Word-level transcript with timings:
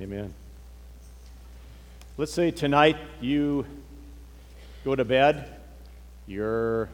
Amen. 0.00 0.34
Let's 2.16 2.32
say 2.32 2.50
tonight 2.50 2.96
you 3.20 3.64
go 4.84 4.96
to 4.96 5.04
bed, 5.04 5.48
you're 6.26 6.88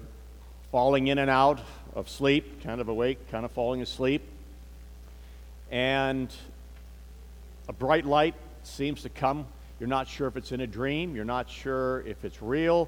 falling 0.70 1.06
in 1.06 1.16
and 1.16 1.30
out 1.30 1.60
of 1.94 2.10
sleep, 2.10 2.62
kind 2.62 2.78
of 2.78 2.88
awake, 2.88 3.30
kind 3.30 3.46
of 3.46 3.52
falling 3.52 3.80
asleep, 3.80 4.22
and 5.70 6.30
a 7.68 7.72
bright 7.72 8.04
light 8.04 8.34
seems 8.64 9.02
to 9.02 9.08
come. 9.08 9.46
You're 9.78 9.88
not 9.88 10.06
sure 10.06 10.28
if 10.28 10.36
it's 10.36 10.52
in 10.52 10.60
a 10.60 10.66
dream, 10.66 11.16
you're 11.16 11.24
not 11.24 11.48
sure 11.48 12.02
if 12.02 12.22
it's 12.26 12.42
real, 12.42 12.86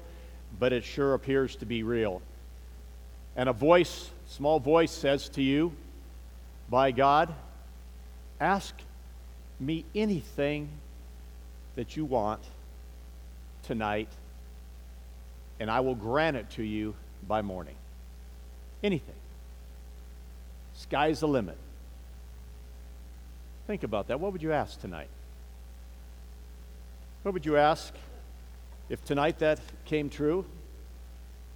but 0.59 0.73
it 0.73 0.83
sure 0.83 1.15
appears 1.15 1.55
to 1.55 1.65
be 1.65 1.81
real. 1.81 2.21
And 3.35 3.49
a 3.49 3.53
voice, 3.53 4.11
small 4.27 4.59
voice, 4.59 4.91
says 4.91 5.27
to 5.29 5.41
you, 5.41 5.73
By 6.69 6.91
God, 6.91 7.33
ask 8.39 8.75
me 9.59 9.85
anything 9.95 10.69
that 11.75 11.95
you 11.95 12.05
want 12.05 12.41
tonight, 13.63 14.09
and 15.59 15.69
I 15.71 15.79
will 15.79 15.95
grant 15.95 16.37
it 16.37 16.49
to 16.51 16.63
you 16.63 16.95
by 17.27 17.41
morning. 17.41 17.75
Anything. 18.83 19.15
Sky's 20.75 21.21
the 21.21 21.27
limit. 21.27 21.57
Think 23.67 23.83
about 23.83 24.07
that. 24.07 24.19
What 24.19 24.33
would 24.33 24.43
you 24.43 24.51
ask 24.51 24.79
tonight? 24.81 25.07
What 27.23 27.33
would 27.33 27.45
you 27.45 27.55
ask 27.55 27.93
if 28.89 29.03
tonight 29.05 29.39
that 29.39 29.59
came 29.85 30.09
true? 30.09 30.45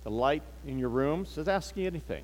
The 0.05 0.11
light 0.11 0.43
in 0.65 0.79
your 0.79 0.89
room 0.89 1.25
says, 1.25 1.49
ask 1.49 1.75
me 1.75 1.85
anything. 1.85 2.23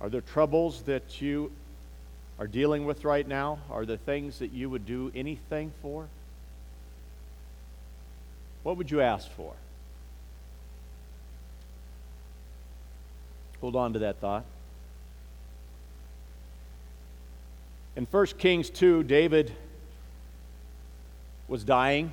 Are 0.00 0.08
there 0.08 0.20
troubles 0.20 0.82
that 0.82 1.20
you 1.20 1.50
are 2.38 2.46
dealing 2.46 2.84
with 2.84 3.04
right 3.04 3.26
now? 3.26 3.58
Are 3.70 3.84
there 3.84 3.96
things 3.96 4.38
that 4.38 4.52
you 4.52 4.68
would 4.70 4.86
do 4.86 5.12
anything 5.14 5.72
for? 5.82 6.08
What 8.62 8.76
would 8.76 8.90
you 8.90 9.00
ask 9.00 9.30
for? 9.30 9.54
Hold 13.60 13.76
on 13.76 13.92
to 13.92 14.00
that 14.00 14.18
thought. 14.18 14.44
In 17.94 18.06
1 18.10 18.26
Kings 18.38 18.70
2, 18.70 19.04
David 19.04 19.52
was 21.46 21.62
dying. 21.62 22.12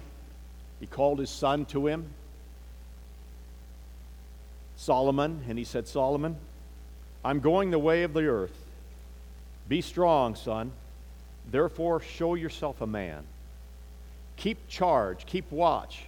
He 0.79 0.85
called 0.85 1.19
his 1.19 1.29
son 1.29 1.65
to 1.65 1.87
him, 1.87 2.09
Solomon, 4.75 5.43
and 5.47 5.57
he 5.57 5.63
said, 5.63 5.87
Solomon, 5.87 6.37
I'm 7.23 7.39
going 7.39 7.71
the 7.71 7.79
way 7.79 8.03
of 8.03 8.13
the 8.13 8.25
earth. 8.25 8.68
Be 9.69 9.81
strong, 9.81 10.35
son. 10.35 10.71
Therefore, 11.49 12.01
show 12.01 12.35
yourself 12.35 12.81
a 12.81 12.87
man. 12.87 13.23
Keep 14.35 14.67
charge, 14.67 15.25
keep 15.25 15.51
watch 15.51 16.05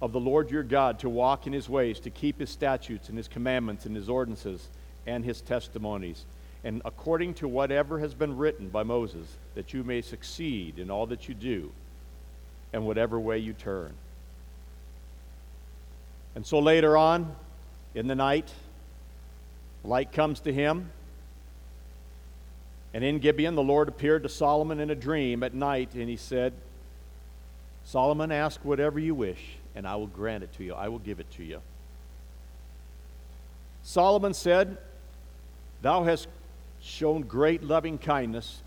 of 0.00 0.12
the 0.12 0.20
Lord 0.20 0.50
your 0.50 0.62
God 0.62 0.98
to 1.00 1.08
walk 1.08 1.46
in 1.46 1.52
his 1.52 1.68
ways, 1.68 2.00
to 2.00 2.10
keep 2.10 2.40
his 2.40 2.50
statutes 2.50 3.08
and 3.08 3.16
his 3.16 3.28
commandments 3.28 3.86
and 3.86 3.94
his 3.94 4.08
ordinances 4.08 4.68
and 5.06 5.24
his 5.24 5.40
testimonies, 5.40 6.24
and 6.64 6.82
according 6.84 7.34
to 7.34 7.48
whatever 7.48 7.98
has 7.98 8.14
been 8.14 8.36
written 8.36 8.68
by 8.68 8.82
Moses, 8.82 9.26
that 9.54 9.72
you 9.72 9.82
may 9.82 10.00
succeed 10.00 10.78
in 10.78 10.90
all 10.90 11.06
that 11.06 11.28
you 11.28 11.34
do 11.34 11.72
and 12.72 12.86
whatever 12.86 13.18
way 13.18 13.38
you 13.38 13.52
turn. 13.52 13.92
And 16.34 16.46
so 16.46 16.58
later 16.58 16.96
on 16.96 17.34
in 17.94 18.06
the 18.06 18.14
night, 18.14 18.50
light 19.84 20.12
comes 20.12 20.40
to 20.40 20.52
him 20.52 20.90
and 22.94 23.02
in 23.02 23.18
Gibeon, 23.18 23.54
the 23.54 23.62
Lord 23.62 23.88
appeared 23.88 24.22
to 24.24 24.28
Solomon 24.28 24.78
in 24.78 24.90
a 24.90 24.94
dream 24.94 25.42
at 25.42 25.54
night, 25.54 25.94
and 25.94 26.08
he 26.08 26.16
said, 26.16 26.52
Solomon, 27.84 28.30
ask 28.30 28.62
whatever 28.64 28.98
you 28.98 29.14
wish, 29.14 29.56
and 29.74 29.86
I 29.86 29.96
will 29.96 30.06
grant 30.06 30.44
it 30.44 30.52
to 30.54 30.64
you. 30.64 30.74
I 30.74 30.88
will 30.88 30.98
give 30.98 31.18
it 31.18 31.30
to 31.32 31.44
you. 31.44 31.60
Solomon 33.82 34.34
said, 34.34 34.76
Thou 35.80 36.04
hast 36.04 36.28
shown 36.80 37.22
great 37.22 37.62
loving 37.62 37.98
kindness 37.98 38.62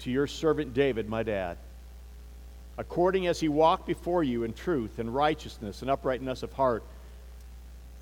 to 0.00 0.10
your 0.10 0.26
servant 0.26 0.74
David, 0.74 1.08
my 1.08 1.22
dad, 1.22 1.56
according 2.76 3.26
as 3.26 3.38
he 3.38 3.48
walked 3.48 3.86
before 3.86 4.24
you 4.24 4.44
in 4.44 4.52
truth 4.52 4.98
and 4.98 5.14
righteousness 5.14 5.80
and 5.80 5.90
uprightness 5.90 6.42
of 6.42 6.52
heart 6.52 6.82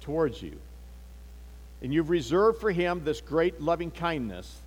towards 0.01 0.41
you. 0.43 0.59
And 1.83 1.93
you've 1.93 2.11
reserved 2.11 2.61
for 2.61 2.71
him 2.71 3.05
this 3.05 3.21
great 3.21 3.61
loving 3.61 3.91
kindness 3.91 4.61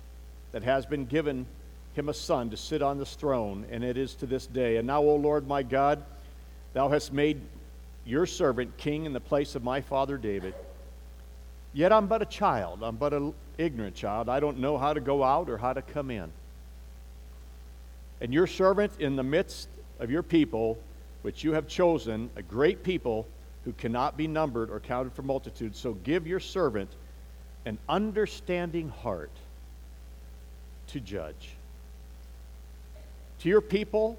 that 0.52 0.62
has 0.62 0.86
been 0.86 1.06
given 1.06 1.46
him 1.94 2.08
a 2.08 2.14
son 2.14 2.50
to 2.50 2.56
sit 2.56 2.82
on 2.82 2.98
this 2.98 3.14
throne, 3.14 3.66
and 3.70 3.84
it 3.84 3.96
is 3.96 4.14
to 4.16 4.26
this 4.26 4.46
day. 4.46 4.76
And 4.76 4.86
now, 4.86 5.02
O 5.02 5.16
Lord 5.16 5.46
my 5.46 5.62
God, 5.62 6.02
thou 6.72 6.88
hast 6.88 7.12
made 7.12 7.40
your 8.06 8.26
servant 8.26 8.76
king 8.76 9.04
in 9.04 9.12
the 9.12 9.20
place 9.20 9.54
of 9.54 9.62
my 9.62 9.80
father 9.80 10.16
David. 10.16 10.54
Yet 11.74 11.92
I'm 11.92 12.06
but 12.06 12.22
a 12.22 12.26
child. 12.26 12.82
I'm 12.82 12.96
but 12.96 13.12
an 13.12 13.34
ignorant 13.58 13.94
child. 13.94 14.28
I 14.28 14.40
don't 14.40 14.58
know 14.58 14.78
how 14.78 14.92
to 14.92 15.00
go 15.00 15.22
out 15.22 15.48
or 15.48 15.58
how 15.58 15.72
to 15.72 15.82
come 15.82 16.10
in. 16.10 16.30
And 18.20 18.32
your 18.32 18.46
servant 18.46 18.92
in 18.98 19.16
the 19.16 19.22
midst 19.22 19.68
of 19.98 20.10
your 20.10 20.22
people, 20.22 20.78
which 21.22 21.44
you 21.44 21.52
have 21.52 21.66
chosen, 21.68 22.30
a 22.36 22.42
great 22.42 22.82
people 22.82 23.26
who 23.64 23.72
cannot 23.72 24.16
be 24.16 24.26
numbered 24.26 24.70
or 24.70 24.80
counted 24.80 25.12
for 25.12 25.22
multitude. 25.22 25.76
So 25.76 25.94
give 25.94 26.26
your 26.26 26.40
servant 26.40 26.90
an 27.64 27.78
understanding 27.88 28.88
heart 28.88 29.30
to 30.92 31.00
judge. 31.00 31.50
To 33.40 33.48
your 33.48 33.60
people, 33.60 34.18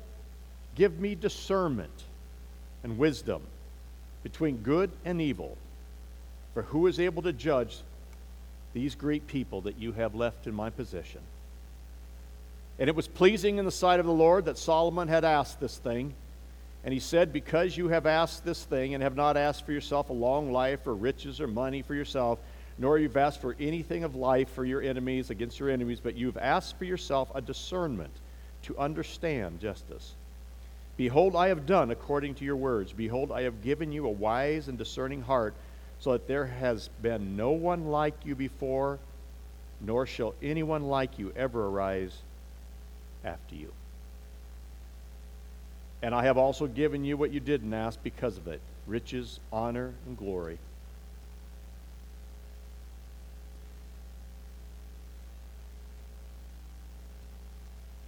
give 0.76 1.00
me 1.00 1.16
discernment 1.16 2.04
and 2.84 2.98
wisdom 2.98 3.42
between 4.22 4.58
good 4.58 4.92
and 5.06 5.22
evil. 5.22 5.58
For 6.54 6.64
who 6.64 6.88
is 6.88 7.00
able 7.00 7.24
to 7.24 7.34
judge 7.34 7.78
these 8.74 8.96
great 8.96 9.28
people 9.28 9.62
that 9.62 9.80
you 9.80 9.92
have 9.94 10.14
left 10.14 10.46
in 10.46 10.54
my 10.54 10.70
possession? 10.70 11.22
And 12.80 12.90
it 12.90 12.96
was 12.96 13.08
pleasing 13.08 13.58
in 13.58 13.66
the 13.66 13.72
sight 13.72 14.00
of 14.00 14.06
the 14.06 14.12
Lord 14.12 14.46
that 14.46 14.58
Solomon 14.58 15.08
had 15.08 15.24
asked 15.24 15.60
this 15.60 15.78
thing. 15.78 16.14
And 16.84 16.94
he 16.94 17.00
said, 17.00 17.32
Because 17.32 17.78
you 17.78 17.90
have 17.90 18.06
asked 18.06 18.44
this 18.44 18.64
thing 18.64 18.94
and 18.94 19.04
have 19.04 19.16
not 19.16 19.38
asked 19.38 19.66
for 19.66 19.72
yourself 19.72 20.10
a 20.10 20.14
long 20.14 20.52
life 20.52 20.86
or 20.86 20.94
riches 20.94 21.40
or 21.40 21.48
money 21.48 21.82
for 21.82 21.96
yourself, 21.96 22.40
nor 22.78 22.98
you've 22.98 23.18
asked 23.18 23.42
for 23.42 23.56
anything 23.60 24.04
of 24.04 24.16
life 24.16 24.50
for 24.50 24.66
your 24.66 24.82
enemies 24.82 25.30
against 25.30 25.60
your 25.60 25.70
enemies, 25.70 26.00
but 26.00 26.16
you've 26.16 26.38
asked 26.38 26.78
for 26.78 26.86
yourself 26.86 27.32
a 27.36 27.42
discernment 27.42 28.14
to 28.64 28.78
understand 28.78 29.60
justice. 29.60 30.14
Behold, 30.98 31.36
I 31.36 31.50
have 31.50 31.66
done 31.66 31.92
according 31.92 32.36
to 32.36 32.46
your 32.46 32.56
words. 32.56 32.94
Behold, 32.94 33.32
I 33.32 33.44
have 33.44 33.64
given 33.64 33.92
you 33.92 34.06
a 34.06 34.12
wise 34.12 34.68
and 34.68 34.78
discerning 34.78 35.22
heart, 35.22 35.54
so 36.00 36.14
that 36.14 36.28
there 36.28 36.46
has 36.46 36.90
been 37.02 37.38
no 37.38 37.52
one 37.52 37.88
like 37.88 38.26
you 38.26 38.36
before, 38.36 39.00
nor 39.80 40.06
shall 40.06 40.34
anyone 40.42 40.84
like 40.84 41.18
you 41.18 41.32
ever 41.36 41.68
arise 41.68 42.16
after 43.24 43.56
you. 43.56 43.72
And 46.02 46.14
I 46.14 46.26
have 46.26 46.38
also 46.38 46.68
given 46.68 47.06
you 47.06 47.16
what 47.16 47.32
you 47.32 47.40
didn't 47.40 47.74
ask 47.74 48.02
because 48.04 48.38
of 48.38 48.48
it 48.48 48.60
riches, 48.86 49.40
honor, 49.52 49.94
and 50.06 50.18
glory 50.18 50.60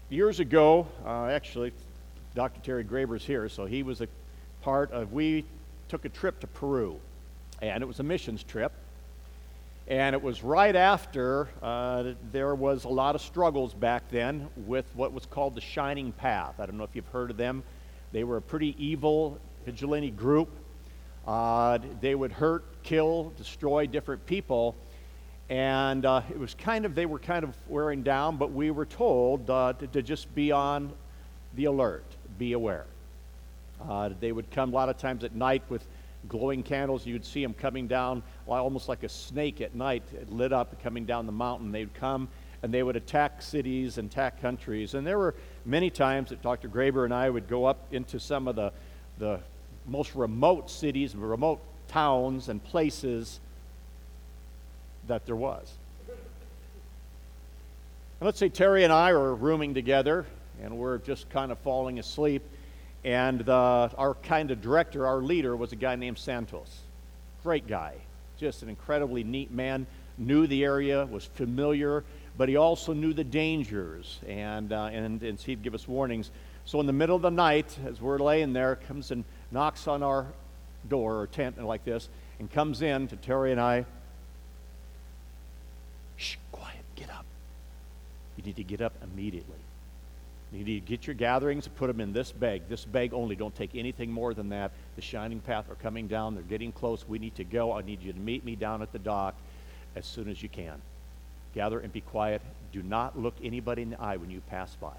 years 0.09 0.39
ago, 0.39 0.87
uh, 1.05 1.25
actually, 1.27 1.73
Dr. 2.35 2.59
Terry 2.61 2.83
Graber's 2.83 3.25
here, 3.25 3.49
so 3.49 3.65
he 3.65 3.83
was 3.83 4.01
a 4.01 4.07
part 4.61 4.91
of, 4.91 5.13
we 5.13 5.45
took 5.87 6.05
a 6.05 6.09
trip 6.09 6.39
to 6.41 6.47
Peru, 6.47 6.99
and 7.61 7.81
it 7.81 7.85
was 7.85 7.99
a 7.99 8.03
missions 8.03 8.43
trip. 8.43 8.71
And 9.87 10.15
it 10.15 10.21
was 10.21 10.43
right 10.43 10.75
after 10.75 11.47
uh, 11.61 12.13
there 12.31 12.55
was 12.55 12.85
a 12.85 12.89
lot 12.89 13.13
of 13.13 13.21
struggles 13.21 13.73
back 13.73 14.09
then 14.09 14.47
with 14.65 14.85
what 14.95 15.13
was 15.13 15.27
called 15.27 15.53
the 15.53 15.61
Shining 15.61 16.11
Path. 16.11 16.55
I 16.59 16.65
don't 16.65 16.77
know 16.77 16.83
if 16.83 16.95
you've 16.95 17.07
heard 17.09 17.29
of 17.29 17.37
them. 17.37 17.63
They 18.11 18.23
were 18.23 18.37
a 18.37 18.41
pretty 18.41 18.75
evil 18.83 19.39
vigilante 19.63 20.09
group. 20.09 20.49
Uh, 21.27 21.77
they 22.01 22.15
would 22.15 22.31
hurt, 22.31 22.63
kill, 22.81 23.31
destroy 23.37 23.85
different 23.85 24.25
people 24.25 24.75
and 25.49 26.05
uh, 26.05 26.21
it 26.29 26.39
was 26.39 26.53
kind 26.55 26.85
of 26.85 26.95
they 26.95 27.05
were 27.05 27.19
kind 27.19 27.43
of 27.43 27.55
wearing 27.67 28.01
down 28.01 28.37
but 28.37 28.51
we 28.51 28.71
were 28.71 28.85
told 28.85 29.49
uh, 29.49 29.73
to, 29.73 29.87
to, 29.87 30.01
just 30.01 30.33
be 30.33 30.51
on 30.51 30.91
the 31.55 31.65
alert 31.65 32.03
be 32.37 32.53
aware. 32.53 32.85
Uh, 33.87 34.09
they 34.19 34.31
would 34.31 34.49
come 34.51 34.71
a 34.71 34.75
lot 34.75 34.89
of 34.89 34.97
times 34.97 35.23
at 35.23 35.35
night 35.35 35.61
with 35.69 35.85
glowing 36.27 36.63
candles. 36.63 37.05
You'd 37.05 37.25
see 37.25 37.43
them 37.43 37.53
coming 37.53 37.87
down 37.87 38.23
almost 38.47 38.89
like 38.89 39.03
a 39.03 39.09
snake 39.09 39.61
at 39.61 39.75
night. 39.75 40.03
Lit 40.29 40.53
up 40.53 40.81
coming 40.81 41.05
down 41.05 41.25
the 41.25 41.31
mountain. 41.31 41.71
They'd 41.71 41.93
come 41.93 42.27
and 42.63 42.73
they 42.73 42.81
would 42.81 42.95
attack 42.95 43.41
cities 43.41 43.97
and 43.97 44.09
attack 44.09 44.41
countries. 44.41 44.95
And 44.95 45.05
there 45.05 45.17
were 45.17 45.35
many 45.65 45.89
times 45.89 46.29
that 46.29 46.41
dr 46.41 46.67
graber 46.69 47.05
and 47.05 47.13
i 47.13 47.29
would 47.29 47.47
go 47.47 47.65
up 47.65 47.87
into 47.91 48.19
some 48.19 48.47
of 48.47 48.55
the, 48.55 48.71
the 49.17 49.39
most 49.87 50.15
remote 50.15 50.69
cities 50.69 51.15
remote 51.15 51.59
towns 51.87 52.49
and 52.49 52.63
places 52.63 53.39
that 55.07 55.25
there 55.25 55.35
was. 55.35 55.71
And 58.19 58.25
let's 58.27 58.39
say 58.39 58.49
Terry 58.49 58.83
and 58.83 58.93
I 58.93 59.11
are 59.11 59.35
rooming 59.35 59.73
together 59.73 60.25
and 60.61 60.77
we're 60.77 60.97
just 60.99 61.29
kind 61.29 61.51
of 61.51 61.59
falling 61.59 61.99
asleep. 61.99 62.43
And 63.03 63.41
the, 63.41 63.53
our 63.53 64.15
kind 64.23 64.51
of 64.51 64.61
director, 64.61 65.05
our 65.05 65.17
leader, 65.17 65.55
was 65.55 65.71
a 65.71 65.75
guy 65.75 65.95
named 65.95 66.17
Santos. 66.17 66.79
Great 67.43 67.67
guy, 67.67 67.95
just 68.37 68.63
an 68.63 68.69
incredibly 68.69 69.23
neat 69.23 69.51
man, 69.51 69.85
knew 70.17 70.47
the 70.47 70.63
area, 70.63 71.05
was 71.05 71.25
familiar, 71.25 72.03
but 72.37 72.49
he 72.49 72.55
also 72.55 72.93
knew 72.93 73.13
the 73.13 73.23
dangers, 73.23 74.19
and, 74.27 74.73
uh, 74.73 74.89
and, 74.91 75.21
and 75.21 75.39
he'd 75.39 75.61
give 75.61 75.75
us 75.75 75.87
warnings. 75.87 76.31
So 76.65 76.79
in 76.79 76.87
the 76.87 76.93
middle 76.93 77.15
of 77.15 77.21
the 77.21 77.29
night, 77.29 77.77
as 77.85 78.01
we're 78.01 78.17
laying 78.17 78.53
there, 78.53 78.77
comes 78.87 79.11
and 79.11 79.23
knocks 79.51 79.87
on 79.87 80.01
our 80.01 80.25
door 80.89 81.21
or 81.21 81.27
tent 81.27 81.63
like 81.63 81.85
this, 81.85 82.09
and 82.39 82.51
comes 82.51 82.81
in 82.81 83.07
to 83.09 83.15
Terry 83.15 83.51
and 83.51 83.61
I. 83.61 83.85
Shh, 86.17 86.37
quiet, 86.51 86.83
get 86.95 87.09
up. 87.09 87.25
You 88.37 88.43
need 88.43 88.55
to 88.57 88.63
get 88.63 88.81
up 88.81 88.93
immediately. 89.03 89.57
You 90.51 90.63
need 90.63 90.85
to 90.85 90.87
get 90.87 91.07
your 91.07 91.15
gatherings 91.15 91.65
and 91.65 91.75
put 91.75 91.87
them 91.87 91.99
in 91.99 92.13
this 92.13 92.31
bag. 92.31 92.63
This 92.69 92.85
bag 92.85 93.13
only. 93.13 93.35
Don't 93.35 93.55
take 93.55 93.75
anything 93.75 94.11
more 94.11 94.33
than 94.33 94.49
that. 94.49 94.71
The 94.95 95.01
shining 95.01 95.39
path 95.39 95.69
are 95.69 95.75
coming 95.75 96.07
down. 96.07 96.35
They're 96.35 96.43
getting 96.43 96.71
close. 96.71 97.07
We 97.07 97.19
need 97.19 97.35
to 97.35 97.43
go. 97.43 97.73
I 97.73 97.81
need 97.81 98.01
you 98.01 98.13
to 98.13 98.19
meet 98.19 98.45
me 98.45 98.55
down 98.55 98.81
at 98.81 98.91
the 98.93 98.99
dock 98.99 99.35
as 99.95 100.05
soon 100.05 100.29
as 100.29 100.41
you 100.41 100.49
can. 100.49 100.81
Gather 101.53 101.79
and 101.79 101.91
be 101.91 102.01
quiet. 102.01 102.41
Do 102.71 102.83
not 102.83 103.19
look 103.19 103.35
anybody 103.43 103.81
in 103.81 103.89
the 103.89 104.01
eye 104.01 104.17
when 104.17 104.29
you 104.29 104.41
pass 104.49 104.75
by. 104.75 104.93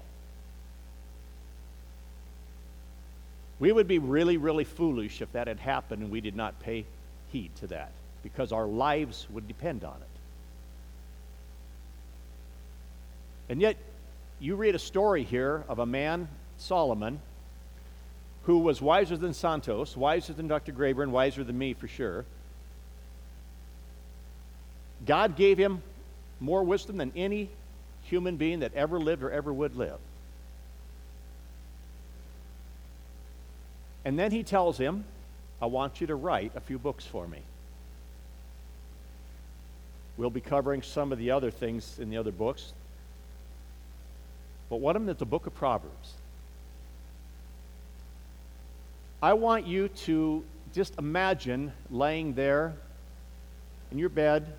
We 3.59 3.71
would 3.71 3.87
be 3.87 3.99
really, 3.99 4.37
really 4.37 4.63
foolish 4.63 5.21
if 5.21 5.31
that 5.31 5.47
had 5.47 5.59
happened 5.59 6.03
and 6.03 6.11
we 6.11 6.21
did 6.21 6.35
not 6.35 6.59
pay 6.59 6.85
heed 7.31 7.55
to 7.57 7.67
that 7.67 7.91
because 8.21 8.51
our 8.51 8.67
lives 8.67 9.25
would 9.31 9.47
depend 9.47 9.83
on 9.83 9.95
it. 9.95 10.16
And 13.49 13.61
yet, 13.61 13.77
you 14.39 14.55
read 14.55 14.75
a 14.75 14.79
story 14.79 15.23
here 15.23 15.63
of 15.67 15.79
a 15.79 15.85
man, 15.85 16.27
Solomon, 16.57 17.19
who 18.43 18.59
was 18.59 18.81
wiser 18.81 19.17
than 19.17 19.33
Santos, 19.33 19.97
wiser 19.97 20.33
than 20.33 20.47
Dr. 20.47 20.71
Graber, 20.71 21.03
and 21.03 21.11
wiser 21.11 21.43
than 21.43 21.57
me 21.57 21.73
for 21.73 21.87
sure. 21.87 22.25
God 25.05 25.35
gave 25.35 25.57
him 25.57 25.81
more 26.39 26.63
wisdom 26.63 26.97
than 26.97 27.11
any 27.15 27.49
human 28.03 28.37
being 28.37 28.59
that 28.59 28.73
ever 28.73 28.99
lived 28.99 29.23
or 29.23 29.31
ever 29.31 29.53
would 29.53 29.75
live. 29.75 29.99
And 34.05 34.17
then 34.17 34.31
he 34.31 34.43
tells 34.43 34.77
him, 34.77 35.03
I 35.61 35.65
want 35.65 35.99
you 35.99 36.07
to 36.07 36.15
write 36.15 36.53
a 36.55 36.61
few 36.61 36.79
books 36.79 37.05
for 37.05 37.27
me. 37.27 37.41
We'll 40.15 40.29
be 40.29 40.41
covering 40.41 40.81
some 40.81 41.11
of 41.11 41.17
the 41.17 41.31
other 41.31 41.51
things 41.51 41.99
in 41.99 42.09
the 42.09 42.17
other 42.17 42.31
books. 42.31 42.73
But 44.69 44.77
one 44.77 44.95
of 44.95 45.01
them 45.01 45.09
is 45.09 45.17
the 45.17 45.25
book 45.25 45.47
of 45.47 45.55
Proverbs. 45.55 46.13
I 49.21 49.33
want 49.33 49.65
you 49.65 49.87
to 49.87 50.43
just 50.73 50.97
imagine 50.99 51.71
laying 51.89 52.33
there 52.33 52.75
in 53.91 53.97
your 53.97 54.09
bed, 54.09 54.53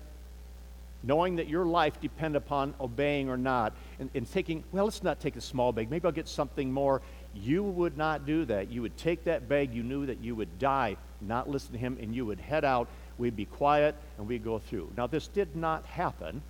knowing 1.03 1.37
that 1.37 1.47
your 1.47 1.65
life 1.65 2.01
depend 2.01 2.35
upon 2.35 2.73
obeying 2.81 3.29
or 3.29 3.37
not, 3.37 3.73
and, 3.99 4.09
and 4.13 4.29
taking, 4.29 4.63
well, 4.71 4.85
let's 4.85 5.03
not 5.03 5.19
take 5.19 5.35
a 5.37 5.41
small 5.41 5.71
bag. 5.71 5.89
Maybe 5.89 6.05
I'll 6.05 6.11
get 6.11 6.27
something 6.27 6.71
more. 6.71 7.01
You 7.33 7.63
would 7.63 7.97
not 7.97 8.25
do 8.25 8.43
that. 8.45 8.69
You 8.69 8.81
would 8.81 8.97
take 8.97 9.23
that 9.25 9.47
bag, 9.47 9.73
you 9.73 9.83
knew 9.83 10.07
that 10.07 10.19
you 10.19 10.35
would 10.35 10.59
die, 10.59 10.97
not 11.21 11.49
listen 11.49 11.71
to 11.73 11.77
him, 11.77 11.97
and 12.01 12.13
you 12.13 12.25
would 12.25 12.39
head 12.39 12.65
out. 12.65 12.89
We'd 13.17 13.35
be 13.35 13.45
quiet, 13.45 13.95
and 14.17 14.27
we'd 14.27 14.43
go 14.43 14.59
through. 14.59 14.91
Now, 14.97 15.07
this 15.07 15.27
did 15.27 15.55
not 15.55 15.85
happen, 15.85 16.41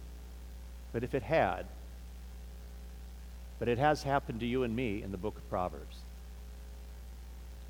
but 0.93 1.03
if 1.03 1.13
it 1.13 1.23
had, 1.23 1.65
but 3.59 3.67
it 3.67 3.77
has 3.77 4.01
happened 4.01 4.39
to 4.39 4.45
you 4.45 4.63
and 4.63 4.75
me 4.75 5.03
in 5.03 5.11
the 5.11 5.17
book 5.17 5.37
of 5.37 5.47
Proverbs. 5.49 5.97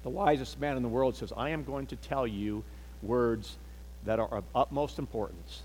The 0.03 0.09
wisest 0.09 0.59
man 0.59 0.77
in 0.77 0.83
the 0.83 0.89
world 0.89 1.15
says, 1.15 1.33
I 1.35 1.49
am 1.49 1.63
going 1.63 1.87
to 1.87 1.95
tell 1.97 2.25
you 2.25 2.63
words 3.01 3.57
that 4.05 4.19
are 4.19 4.33
of 4.33 4.43
utmost 4.55 4.99
importance. 4.99 5.63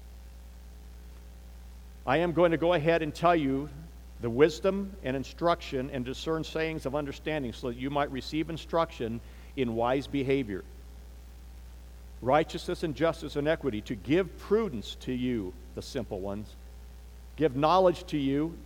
I 2.07 2.19
am 2.19 2.33
going 2.33 2.51
to 2.51 2.57
go 2.57 2.73
ahead 2.73 3.03
and 3.03 3.15
tell 3.15 3.37
you 3.37 3.69
the 4.21 4.31
wisdom 4.31 4.93
and 5.05 5.17
instruction 5.17 5.91
and 5.93 6.05
discern 6.05 6.45
sayings 6.45 6.87
of 6.87 6.95
understanding 6.95 7.53
so 7.53 7.69
that 7.69 7.77
you 7.77 7.91
might 7.91 8.11
receive 8.11 8.51
instruction 8.51 9.21
in 9.57 9.77
wise 9.77 10.07
behavior, 10.07 10.65
righteousness 12.23 12.83
and 12.83 12.95
justice 12.95 13.37
and 13.37 13.47
equity, 13.47 13.81
to 13.83 13.95
give 13.95 14.37
prudence 14.39 14.97
to 15.01 15.13
you, 15.13 15.53
the 15.75 15.83
simple 15.83 16.21
ones, 16.21 16.49
give 17.37 17.55
knowledge 17.55 18.05
to 18.07 18.19
you, 18.19 18.57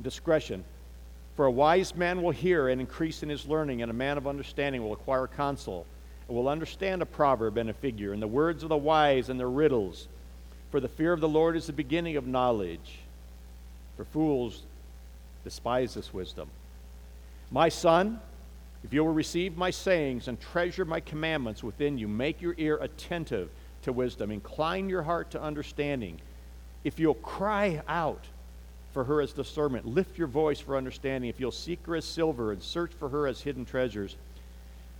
discretion. 0.00 0.64
For 1.42 1.46
a 1.46 1.50
wise 1.50 1.96
man 1.96 2.22
will 2.22 2.30
hear 2.30 2.68
and 2.68 2.80
increase 2.80 3.24
in 3.24 3.28
his 3.28 3.48
learning, 3.48 3.82
and 3.82 3.90
a 3.90 3.94
man 3.94 4.16
of 4.16 4.28
understanding 4.28 4.80
will 4.80 4.92
acquire 4.92 5.26
counsel, 5.26 5.86
and 6.28 6.36
will 6.36 6.48
understand 6.48 7.02
a 7.02 7.04
proverb 7.04 7.58
and 7.58 7.68
a 7.68 7.72
figure, 7.72 8.12
and 8.12 8.22
the 8.22 8.28
words 8.28 8.62
of 8.62 8.68
the 8.68 8.76
wise 8.76 9.28
and 9.28 9.40
their 9.40 9.50
riddles. 9.50 10.06
For 10.70 10.78
the 10.78 10.86
fear 10.86 11.12
of 11.12 11.18
the 11.18 11.28
Lord 11.28 11.56
is 11.56 11.66
the 11.66 11.72
beginning 11.72 12.16
of 12.16 12.28
knowledge. 12.28 13.00
For 13.96 14.04
fools 14.04 14.62
despise 15.42 15.94
this 15.94 16.14
wisdom. 16.14 16.48
My 17.50 17.68
son, 17.68 18.20
if 18.84 18.92
you 18.92 19.02
will 19.02 19.12
receive 19.12 19.56
my 19.56 19.70
sayings 19.70 20.28
and 20.28 20.40
treasure 20.40 20.84
my 20.84 21.00
commandments 21.00 21.64
within 21.64 21.98
you, 21.98 22.06
make 22.06 22.40
your 22.40 22.54
ear 22.56 22.78
attentive 22.80 23.50
to 23.82 23.92
wisdom, 23.92 24.30
incline 24.30 24.88
your 24.88 25.02
heart 25.02 25.32
to 25.32 25.42
understanding. 25.42 26.20
If 26.84 27.00
you'll 27.00 27.14
cry 27.14 27.82
out, 27.88 28.26
for 28.92 29.04
her 29.04 29.20
as 29.20 29.32
discernment. 29.32 29.86
Lift 29.86 30.18
your 30.18 30.28
voice 30.28 30.60
for 30.60 30.76
understanding. 30.76 31.30
If 31.30 31.40
you'll 31.40 31.50
seek 31.50 31.84
her 31.86 31.96
as 31.96 32.04
silver 32.04 32.52
and 32.52 32.62
search 32.62 32.92
for 32.92 33.08
her 33.08 33.26
as 33.26 33.40
hidden 33.40 33.64
treasures, 33.64 34.16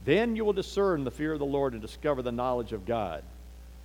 then 0.04 0.34
you 0.34 0.44
will 0.44 0.52
discern 0.52 1.04
the 1.04 1.10
fear 1.10 1.32
of 1.32 1.38
the 1.38 1.44
Lord 1.44 1.72
and 1.74 1.82
discover 1.82 2.22
the 2.22 2.32
knowledge 2.32 2.72
of 2.72 2.86
God. 2.86 3.22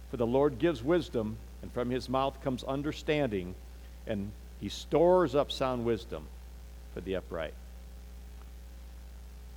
For 0.09 0.17
the 0.17 0.25
Lord 0.25 0.59
gives 0.59 0.83
wisdom, 0.83 1.37
and 1.61 1.71
from 1.71 1.89
his 1.89 2.09
mouth 2.09 2.41
comes 2.41 2.63
understanding, 2.63 3.53
and 4.07 4.31
he 4.59 4.69
stores 4.69 5.35
up 5.35 5.51
sound 5.51 5.85
wisdom 5.85 6.25
for 6.93 7.01
the 7.01 7.15
upright. 7.15 7.53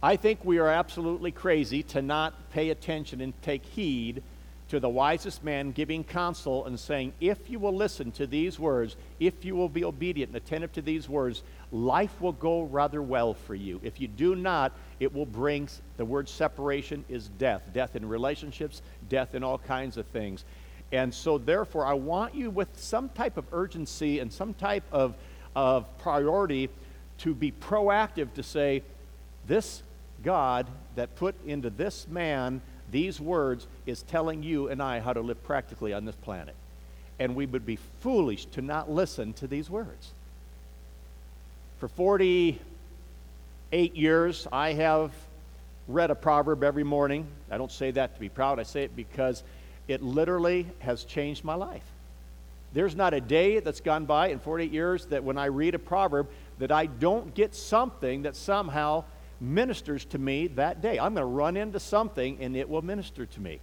I 0.03 0.17
think 0.17 0.45
we 0.45 0.59
are 0.59 0.69
absolutely 0.69 1.31
crazy 1.31 1.83
to 1.85 2.03
not 2.03 2.51
pay 2.51 2.71
attention 2.71 3.21
and 3.21 3.33
take 3.43 3.65
heed 3.65 4.23
to 4.71 4.79
the 4.79 4.89
wisest 4.89 5.43
man 5.43 5.73
giving 5.73 6.05
counsel 6.05 6.65
and 6.67 6.79
saying, 6.79 7.13
If 7.21 7.51
you 7.51 7.59
will 7.59 7.75
listen 7.75 8.13
to 8.13 8.27
these 8.27 8.59
words, 8.59 8.97
if 9.19 9.45
you 9.45 9.57
will 9.57 9.69
be 9.69 9.85
obedient 9.85 10.31
and 10.31 10.37
attentive 10.37 10.73
to 10.75 10.83
these 10.83 11.09
words, 11.09 11.43
life 11.73 12.21
will 12.21 12.33
go 12.33 12.63
rather 12.63 13.03
well 13.03 13.35
for 13.35 13.57
you. 13.57 13.81
If 13.83 14.01
you 14.01 14.07
do 14.07 14.37
not, 14.37 14.73
it 15.01 15.13
will 15.13 15.27
bring 15.27 15.69
the 15.97 16.05
word 16.05 16.29
separation 16.29 17.05
is 17.09 17.29
death 17.31 17.63
death 17.73 17.97
in 17.97 18.09
relationships, 18.09 18.81
death 19.09 19.35
in 19.35 19.43
all 19.43 19.59
kinds 19.59 19.97
of 19.97 20.07
things. 20.07 20.45
And 20.93 21.13
so, 21.13 21.37
therefore, 21.37 21.85
I 21.85 21.95
want 21.95 22.37
you 22.37 22.49
with 22.49 22.69
some 22.79 23.09
type 23.09 23.37
of 23.37 23.47
urgency 23.53 24.21
and 24.21 24.33
some 24.33 24.55
type 24.55 24.85
of, 24.93 25.17
of 25.57 25.99
priority 25.99 26.69
to 27.19 27.35
be 27.35 27.51
proactive 27.51 28.35
to 28.35 28.45
say, 28.45 28.83
This 29.49 29.83
God 30.23 30.69
that 30.95 31.17
put 31.17 31.35
into 31.45 31.71
this 31.71 32.07
man 32.09 32.61
these 32.91 33.21
words 33.21 33.67
is 33.87 34.03
telling 34.03 34.43
you 34.43 34.69
and 34.69 34.83
I 34.83 35.01
how 35.01 35.13
to 35.13 35.21
live 35.21 35.43
practically 35.45 35.93
on 35.93 36.05
this 36.05 36.17
planet. 36.17 36.55
And 37.19 37.35
we 37.35 37.47
would 37.47 37.67
be 37.67 37.79
foolish 38.01 38.47
to 38.47 38.63
not 38.63 38.91
listen 38.91 39.33
to 39.35 39.47
these 39.47 39.69
words. 39.69 40.13
For 41.79 41.89
48 41.89 43.97
years, 43.97 44.47
I 44.53 44.73
have 44.73 45.13
read 45.89 46.11
a 46.11 46.15
proverb 46.15 46.63
every 46.63 46.85
morning. 46.85 47.27
I 47.51 47.59
don't 47.59 47.73
say 47.73 47.91
that 47.93 48.15
to 48.15 48.21
be 48.21 48.29
proud, 48.29 48.59
I 48.59 48.63
say 48.63 48.85
it 48.85 48.95
because 48.95 49.43
it 49.89 50.03
literally 50.03 50.67
has 50.81 51.05
changed 51.05 51.45
my 51.45 51.55
life. 51.55 51.85
There's 52.73 52.95
not 52.95 53.15
a 53.15 53.21
day 53.21 53.59
that's 53.59 53.81
gone 53.81 54.05
by 54.05 54.29
in 54.29 54.39
48 54.39 54.71
years 54.71 55.07
that 55.07 55.25
when 55.25 55.37
I 55.37 55.47
read 55.47 55.75
a 55.75 55.79
proverb 55.79 56.29
that 56.59 56.71
I 56.71 56.87
don't 56.87 57.35
get 57.35 57.55
something 57.55 58.23
that 58.23 58.37
somehow 58.37 59.05
ministers 59.41 60.05
to 60.07 60.19
me 60.19 60.49
that 60.49 60.83
day. 60.83 60.99
I'm 60.99 61.15
going 61.15 61.23
to 61.23 61.25
run 61.25 61.57
into 61.57 61.81
something 61.81 62.39
and 62.41 62.57
it 62.57 62.69
will 62.69 62.83
minister 62.83 63.27
to 63.27 63.41
me. 63.41 63.61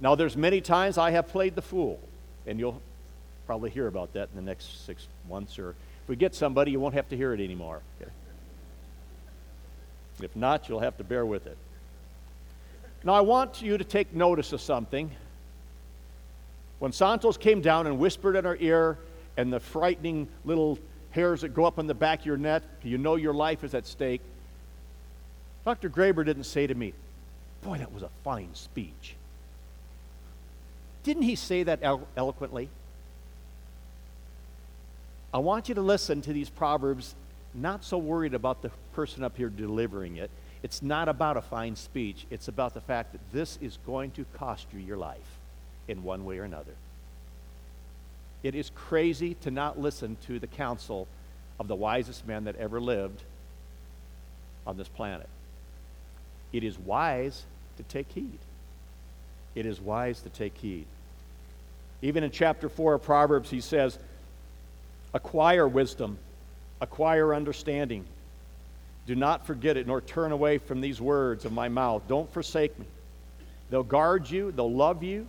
Now, 0.00 0.14
there's 0.14 0.36
many 0.36 0.60
times 0.60 0.96
I 0.96 1.10
have 1.10 1.28
played 1.28 1.56
the 1.56 1.62
fool, 1.62 1.98
and 2.46 2.58
you'll 2.60 2.80
probably 3.46 3.70
hear 3.70 3.88
about 3.88 4.12
that 4.12 4.28
in 4.32 4.36
the 4.36 4.48
next 4.48 4.86
six 4.86 5.08
months, 5.28 5.58
or 5.58 5.70
if 5.70 6.08
we 6.08 6.14
get 6.14 6.36
somebody, 6.36 6.70
you 6.70 6.78
won't 6.78 6.94
have 6.94 7.08
to 7.08 7.16
hear 7.16 7.34
it 7.34 7.40
anymore. 7.40 7.80
If 10.22 10.34
not, 10.36 10.68
you'll 10.68 10.80
have 10.80 10.96
to 10.98 11.04
bear 11.04 11.26
with 11.26 11.46
it. 11.46 11.56
Now, 13.02 13.14
I 13.14 13.20
want 13.20 13.60
you 13.60 13.76
to 13.76 13.84
take 13.84 14.14
notice 14.14 14.52
of 14.52 14.60
something. 14.60 15.10
When 16.78 16.92
Santos 16.92 17.36
came 17.36 17.60
down 17.60 17.88
and 17.88 17.98
whispered 17.98 18.36
in 18.36 18.46
our 18.46 18.56
ear, 18.56 18.98
and 19.36 19.52
the 19.52 19.60
frightening 19.60 20.28
little 20.44 20.78
hairs 21.18 21.40
that 21.40 21.52
go 21.52 21.64
up 21.64 21.78
on 21.78 21.86
the 21.88 21.94
back 21.94 22.20
of 22.20 22.26
your 22.26 22.36
neck, 22.36 22.62
you 22.82 22.96
know 22.96 23.16
your 23.16 23.34
life 23.34 23.64
is 23.64 23.74
at 23.74 23.86
stake. 23.86 24.20
Dr. 25.64 25.90
Graber 25.90 26.24
didn't 26.24 26.44
say 26.44 26.66
to 26.66 26.74
me, 26.74 26.94
Boy, 27.62 27.78
that 27.78 27.92
was 27.92 28.04
a 28.04 28.10
fine 28.22 28.54
speech. 28.54 29.16
Didn't 31.02 31.24
he 31.24 31.34
say 31.34 31.64
that 31.64 31.80
elo- 31.82 32.06
eloquently? 32.16 32.68
I 35.34 35.38
want 35.38 35.68
you 35.68 35.74
to 35.74 35.80
listen 35.82 36.22
to 36.22 36.32
these 36.32 36.48
proverbs 36.48 37.16
not 37.52 37.84
so 37.84 37.98
worried 37.98 38.32
about 38.32 38.62
the 38.62 38.70
person 38.92 39.24
up 39.24 39.36
here 39.36 39.48
delivering 39.48 40.16
it. 40.16 40.30
It's 40.62 40.82
not 40.82 41.08
about 41.08 41.36
a 41.36 41.42
fine 41.42 41.74
speech. 41.74 42.26
It's 42.30 42.46
about 42.46 42.74
the 42.74 42.80
fact 42.80 43.12
that 43.12 43.32
this 43.32 43.58
is 43.60 43.78
going 43.84 44.12
to 44.12 44.24
cost 44.34 44.66
you 44.72 44.78
your 44.78 44.96
life 44.96 45.38
in 45.88 46.04
one 46.04 46.24
way 46.24 46.38
or 46.38 46.44
another. 46.44 46.74
It 48.48 48.54
is 48.54 48.70
crazy 48.74 49.34
to 49.42 49.50
not 49.50 49.78
listen 49.78 50.16
to 50.26 50.38
the 50.38 50.46
counsel 50.46 51.06
of 51.60 51.68
the 51.68 51.74
wisest 51.74 52.26
man 52.26 52.44
that 52.44 52.56
ever 52.56 52.80
lived 52.80 53.22
on 54.66 54.78
this 54.78 54.88
planet. 54.88 55.28
It 56.50 56.64
is 56.64 56.78
wise 56.78 57.44
to 57.76 57.82
take 57.82 58.10
heed. 58.10 58.38
It 59.54 59.66
is 59.66 59.82
wise 59.82 60.22
to 60.22 60.30
take 60.30 60.56
heed. 60.56 60.86
Even 62.00 62.24
in 62.24 62.30
chapter 62.30 62.70
4 62.70 62.94
of 62.94 63.02
Proverbs, 63.02 63.50
he 63.50 63.60
says, 63.60 63.98
Acquire 65.12 65.68
wisdom, 65.68 66.16
acquire 66.80 67.34
understanding. 67.34 68.06
Do 69.06 69.14
not 69.14 69.46
forget 69.46 69.76
it, 69.76 69.86
nor 69.86 70.00
turn 70.00 70.32
away 70.32 70.56
from 70.56 70.80
these 70.80 71.02
words 71.02 71.44
of 71.44 71.52
my 71.52 71.68
mouth. 71.68 72.00
Don't 72.08 72.32
forsake 72.32 72.78
me. 72.78 72.86
They'll 73.68 73.82
guard 73.82 74.30
you, 74.30 74.52
they'll 74.52 74.72
love 74.72 75.02
you, 75.02 75.26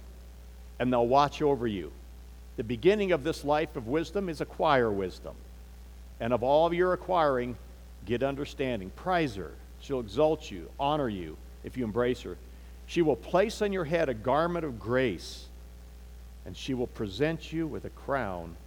and 0.80 0.94
they'll 0.94 1.06
watch 1.06 1.42
over 1.42 1.68
you. 1.68 1.92
The 2.60 2.64
beginning 2.66 3.14
of 3.14 3.24
this 3.24 3.46
life 3.46 3.78
of 3.78 3.88
wisdom 3.88 4.28
is 4.28 4.42
acquire 4.42 4.92
wisdom. 4.92 5.34
And 6.20 6.34
of 6.34 6.44
all 6.44 6.68
of 6.68 6.74
your 6.74 6.92
acquiring, 6.92 7.56
get 8.06 8.22
understanding. 8.22 8.92
Prize 8.98 9.36
her. 9.36 9.54
She'll 9.80 10.02
exalt 10.02 10.52
you, 10.52 10.70
honor 10.78 11.08
you 11.08 11.38
if 11.64 11.78
you 11.78 11.86
embrace 11.86 12.20
her. 12.24 12.36
She 12.86 13.02
will 13.02 13.16
place 13.16 13.62
on 13.62 13.72
your 13.72 13.86
head 13.86 14.10
a 14.10 14.14
garment 14.14 14.66
of 14.66 14.78
grace, 14.78 15.46
and 16.46 16.58
she 16.58 16.74
will 16.74 16.88
present 16.88 17.54
you 17.54 17.66
with 17.66 17.86
a 17.86 17.90
crown 17.92 18.58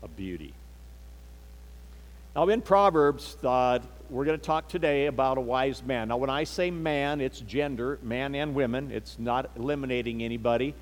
of 0.00 0.16
beauty. 0.16 0.54
Now, 2.36 2.48
in 2.48 2.62
Proverbs, 2.62 3.36
uh, 3.42 3.80
we're 4.10 4.26
going 4.26 4.38
to 4.38 4.46
talk 4.46 4.68
today 4.68 5.06
about 5.06 5.38
a 5.38 5.40
wise 5.40 5.82
man. 5.82 6.06
Now, 6.06 6.18
when 6.18 6.30
I 6.30 6.44
say 6.44 6.70
man, 6.70 7.20
it's 7.20 7.40
gender, 7.40 7.98
man 8.00 8.36
and 8.36 8.54
women. 8.54 8.92
It's 8.92 9.18
not 9.18 9.50
eliminating 9.56 10.22
anybody. 10.22 10.72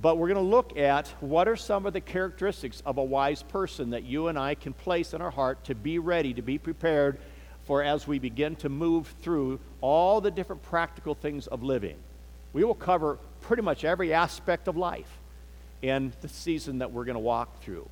But 0.00 0.16
we're 0.16 0.28
going 0.28 0.44
to 0.44 0.50
look 0.50 0.78
at 0.78 1.08
what 1.20 1.48
are 1.48 1.56
some 1.56 1.84
of 1.84 1.92
the 1.92 2.00
characteristics 2.00 2.82
of 2.86 2.98
a 2.98 3.04
wise 3.04 3.42
person 3.42 3.90
that 3.90 4.04
you 4.04 4.28
and 4.28 4.38
I 4.38 4.54
can 4.54 4.72
place 4.72 5.12
in 5.12 5.20
our 5.20 5.30
heart 5.30 5.64
to 5.64 5.74
be 5.74 5.98
ready, 5.98 6.34
to 6.34 6.42
be 6.42 6.56
prepared 6.56 7.18
for 7.64 7.82
as 7.82 8.06
we 8.06 8.18
begin 8.18 8.54
to 8.56 8.68
move 8.68 9.12
through 9.22 9.58
all 9.80 10.20
the 10.20 10.30
different 10.30 10.62
practical 10.62 11.14
things 11.14 11.48
of 11.48 11.62
living. 11.62 11.96
We 12.52 12.64
will 12.64 12.74
cover 12.74 13.18
pretty 13.40 13.62
much 13.62 13.84
every 13.84 14.14
aspect 14.14 14.68
of 14.68 14.76
life 14.76 15.18
in 15.82 16.12
the 16.20 16.28
season 16.28 16.78
that 16.78 16.92
we're 16.92 17.04
going 17.04 17.14
to 17.14 17.20
walk 17.20 17.60
through. 17.62 17.88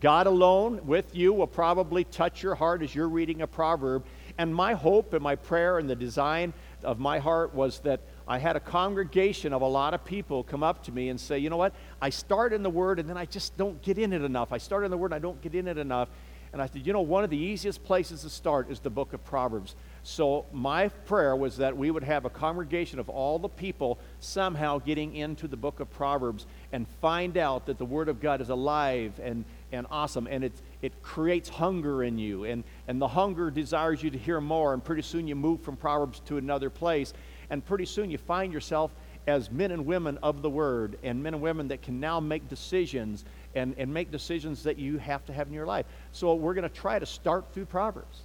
God 0.00 0.26
alone 0.26 0.84
with 0.84 1.14
you 1.14 1.32
will 1.32 1.46
probably 1.46 2.04
touch 2.04 2.42
your 2.42 2.56
heart 2.56 2.82
as 2.82 2.94
you're 2.94 3.08
reading 3.08 3.40
a 3.40 3.46
proverb. 3.46 4.04
And 4.36 4.54
my 4.54 4.74
hope 4.74 5.14
and 5.14 5.22
my 5.22 5.36
prayer 5.36 5.78
and 5.78 5.88
the 5.88 5.94
design 5.94 6.52
of 6.82 6.98
my 6.98 7.20
heart 7.20 7.54
was 7.54 7.78
that 7.80 8.00
I 8.26 8.38
had 8.38 8.56
a 8.56 8.60
congregation 8.60 9.52
of 9.52 9.62
a 9.62 9.66
lot 9.66 9.92
of 9.92 10.04
people 10.04 10.42
come 10.44 10.62
up 10.62 10.84
to 10.84 10.92
me 10.92 11.10
and 11.10 11.20
say, 11.20 11.38
you 11.38 11.50
know 11.50 11.56
what? 11.56 11.74
I 12.00 12.10
start 12.10 12.52
in 12.52 12.62
the 12.62 12.70
Word 12.70 12.98
and 12.98 13.08
then 13.08 13.18
I 13.18 13.26
just 13.26 13.56
don't 13.56 13.80
get 13.82 13.98
in 13.98 14.12
it 14.12 14.22
enough. 14.22 14.52
I 14.52 14.58
start 14.58 14.84
in 14.84 14.90
the 14.90 14.96
Word 14.96 15.12
and 15.12 15.14
I 15.14 15.18
don't 15.18 15.40
get 15.42 15.54
in 15.54 15.68
it 15.68 15.76
enough. 15.76 16.08
And 16.54 16.62
I 16.62 16.66
said, 16.66 16.86
you 16.86 16.92
know, 16.92 17.00
one 17.00 17.24
of 17.24 17.30
the 17.30 17.36
easiest 17.36 17.82
places 17.82 18.22
to 18.22 18.30
start 18.30 18.70
is 18.70 18.78
the 18.78 18.88
book 18.88 19.12
of 19.12 19.24
Proverbs. 19.24 19.74
So 20.04 20.46
my 20.52 20.86
prayer 20.86 21.34
was 21.34 21.56
that 21.56 21.76
we 21.76 21.90
would 21.90 22.04
have 22.04 22.26
a 22.26 22.30
congregation 22.30 23.00
of 23.00 23.08
all 23.08 23.40
the 23.40 23.48
people 23.48 23.98
somehow 24.20 24.78
getting 24.78 25.16
into 25.16 25.48
the 25.48 25.56
book 25.56 25.80
of 25.80 25.90
Proverbs 25.90 26.46
and 26.70 26.86
find 27.00 27.36
out 27.36 27.66
that 27.66 27.78
the 27.78 27.84
Word 27.84 28.08
of 28.08 28.20
God 28.20 28.40
is 28.40 28.50
alive 28.50 29.18
and, 29.20 29.44
and 29.72 29.84
awesome 29.90 30.28
and 30.30 30.44
it, 30.44 30.52
it 30.80 31.02
creates 31.02 31.48
hunger 31.48 32.04
in 32.04 32.18
you. 32.18 32.44
And, 32.44 32.62
and 32.86 33.02
the 33.02 33.08
hunger 33.08 33.50
desires 33.50 34.00
you 34.00 34.10
to 34.10 34.18
hear 34.18 34.40
more. 34.40 34.74
And 34.74 34.84
pretty 34.84 35.02
soon 35.02 35.26
you 35.26 35.34
move 35.34 35.60
from 35.60 35.76
Proverbs 35.76 36.20
to 36.26 36.36
another 36.36 36.70
place. 36.70 37.12
And 37.50 37.64
pretty 37.64 37.86
soon 37.86 38.10
you 38.10 38.18
find 38.18 38.52
yourself 38.52 38.90
as 39.26 39.50
men 39.50 39.70
and 39.70 39.86
women 39.86 40.18
of 40.22 40.42
the 40.42 40.50
Word 40.50 40.98
and 41.02 41.22
men 41.22 41.34
and 41.34 41.42
women 41.42 41.68
that 41.68 41.82
can 41.82 42.00
now 42.00 42.20
make 42.20 42.48
decisions 42.48 43.24
and, 43.54 43.74
and 43.78 43.92
make 43.92 44.10
decisions 44.10 44.62
that 44.64 44.78
you 44.78 44.98
have 44.98 45.24
to 45.26 45.32
have 45.32 45.48
in 45.48 45.54
your 45.54 45.66
life. 45.66 45.86
So 46.12 46.34
we're 46.34 46.54
going 46.54 46.68
to 46.68 46.74
try 46.74 46.98
to 46.98 47.06
start 47.06 47.44
through 47.52 47.66
Proverbs. 47.66 48.20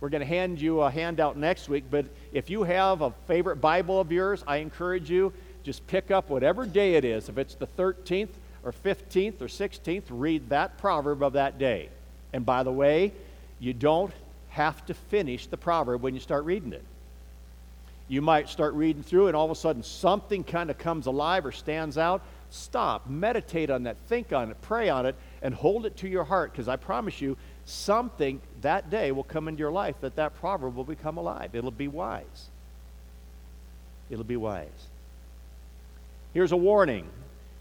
We're 0.00 0.10
going 0.10 0.20
to 0.20 0.26
hand 0.26 0.60
you 0.60 0.82
a 0.82 0.90
handout 0.90 1.36
next 1.36 1.68
week, 1.68 1.84
but 1.90 2.04
if 2.32 2.50
you 2.50 2.62
have 2.64 3.00
a 3.00 3.10
favorite 3.26 3.56
Bible 3.56 4.00
of 4.00 4.12
yours, 4.12 4.44
I 4.46 4.58
encourage 4.58 5.10
you 5.10 5.32
just 5.62 5.86
pick 5.86 6.10
up 6.10 6.28
whatever 6.28 6.66
day 6.66 6.94
it 6.94 7.04
is. 7.04 7.28
If 7.28 7.38
it's 7.38 7.54
the 7.54 7.66
13th 7.66 8.28
or 8.62 8.72
15th 8.72 9.40
or 9.40 9.46
16th, 9.46 10.04
read 10.10 10.50
that 10.50 10.78
proverb 10.78 11.22
of 11.22 11.32
that 11.32 11.58
day. 11.58 11.88
And 12.32 12.44
by 12.44 12.62
the 12.64 12.72
way, 12.72 13.12
you 13.58 13.72
don't 13.72 14.12
have 14.50 14.84
to 14.86 14.94
finish 14.94 15.46
the 15.46 15.56
proverb 15.56 16.02
when 16.02 16.14
you 16.14 16.20
start 16.20 16.44
reading 16.44 16.72
it. 16.72 16.84
You 18.08 18.20
might 18.20 18.48
start 18.48 18.74
reading 18.74 19.02
through, 19.02 19.28
and 19.28 19.36
all 19.36 19.46
of 19.46 19.50
a 19.50 19.54
sudden 19.54 19.82
something 19.82 20.44
kind 20.44 20.70
of 20.70 20.78
comes 20.78 21.06
alive 21.06 21.46
or 21.46 21.52
stands 21.52 21.96
out. 21.96 22.22
Stop, 22.50 23.08
meditate 23.08 23.70
on 23.70 23.84
that, 23.84 23.96
think 24.08 24.32
on 24.32 24.50
it, 24.50 24.60
pray 24.62 24.88
on 24.88 25.06
it, 25.06 25.16
and 25.42 25.54
hold 25.54 25.86
it 25.86 25.96
to 25.98 26.08
your 26.08 26.24
heart 26.24 26.52
because 26.52 26.68
I 26.68 26.76
promise 26.76 27.20
you, 27.20 27.36
something 27.64 28.40
that 28.60 28.90
day 28.90 29.10
will 29.10 29.24
come 29.24 29.48
into 29.48 29.60
your 29.60 29.72
life 29.72 29.96
that 30.02 30.16
that 30.16 30.38
proverb 30.38 30.76
will 30.76 30.84
become 30.84 31.16
alive. 31.16 31.54
It'll 31.54 31.70
be 31.70 31.88
wise. 31.88 32.50
It'll 34.10 34.24
be 34.24 34.36
wise. 34.36 34.68
Here's 36.34 36.52
a 36.52 36.56
warning. 36.56 37.08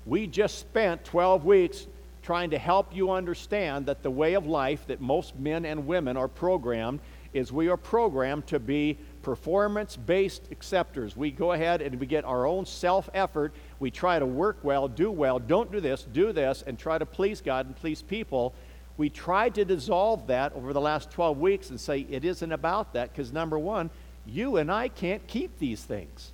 We 0.06 0.28
just 0.28 0.60
spent 0.60 1.06
12 1.06 1.46
weeks 1.46 1.88
trying 2.22 2.50
to 2.52 2.58
help 2.58 2.96
you 2.96 3.12
understand 3.12 3.86
that 3.86 4.04
the 4.04 4.12
way 4.12 4.34
of 4.34 4.46
life 4.46 4.86
that 4.88 5.02
most 5.02 5.38
men 5.38 5.66
and 5.66 5.88
women 5.88 6.18
are 6.18 6.28
programmed 6.28 7.00
is 7.34 7.52
we 7.52 7.68
are 7.68 7.78
programmed 7.78 8.48
to 8.48 8.60
be 8.60 8.98
performance 9.24 9.96
based 9.96 10.44
acceptors. 10.52 11.18
We 11.18 11.32
go 11.32 11.54
ahead 11.54 11.82
and 11.82 12.00
we 12.00 12.06
get 12.06 12.26
our 12.26 12.46
own 12.46 12.66
self 12.68 13.10
effort. 13.14 13.54
We 13.80 13.90
try 13.90 14.20
to 14.20 14.26
work 14.26 14.58
well, 14.62 14.88
do 14.88 15.10
well, 15.10 15.40
don't 15.40 15.72
do 15.72 15.80
this, 15.80 16.04
do 16.04 16.32
this, 16.32 16.64
and 16.68 16.78
try 16.78 17.00
to 17.00 17.06
please 17.06 17.42
God 17.42 17.66
and 17.66 17.76
please 17.76 18.04
people. 18.04 18.54
We 18.98 19.10
tried 19.10 19.56
to 19.56 19.66
dissolve 19.66 20.28
that 20.28 20.54
over 20.54 20.72
the 20.72 20.82
last 20.82 21.10
12 21.10 21.40
weeks 21.40 21.72
and 21.72 21.80
say 21.80 22.06
it 22.10 22.24
isn't 22.24 22.52
about 22.52 22.94
that 22.94 23.12
because, 23.12 23.34
number 23.34 23.58
one, 23.58 23.90
you 24.28 24.58
and 24.58 24.72
I 24.72 24.90
can't 24.90 25.26
keep 25.26 25.58
these 25.58 25.84
things. 25.84 26.32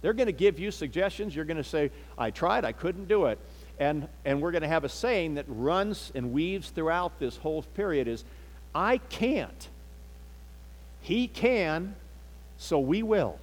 They're 0.00 0.14
going 0.14 0.26
to 0.26 0.32
give 0.32 0.58
you 0.58 0.70
suggestions. 0.70 1.36
You're 1.36 1.44
going 1.44 1.58
to 1.58 1.64
say, 1.64 1.90
I 2.16 2.30
tried, 2.30 2.64
I 2.64 2.72
couldn't 2.72 3.08
do 3.08 3.26
it. 3.26 3.38
And, 3.78 4.08
and 4.24 4.40
we're 4.40 4.52
going 4.52 4.62
to 4.62 4.68
have 4.68 4.84
a 4.84 4.88
saying 4.88 5.34
that 5.34 5.44
runs 5.48 6.12
and 6.14 6.32
weaves 6.32 6.70
throughout 6.70 7.18
this 7.18 7.36
whole 7.36 7.62
period 7.62 8.08
is, 8.08 8.24
I 8.74 8.98
can't. 8.98 9.68
He 11.00 11.28
can, 11.28 11.96
so 12.58 12.78
we 12.78 13.02
will. 13.02 13.38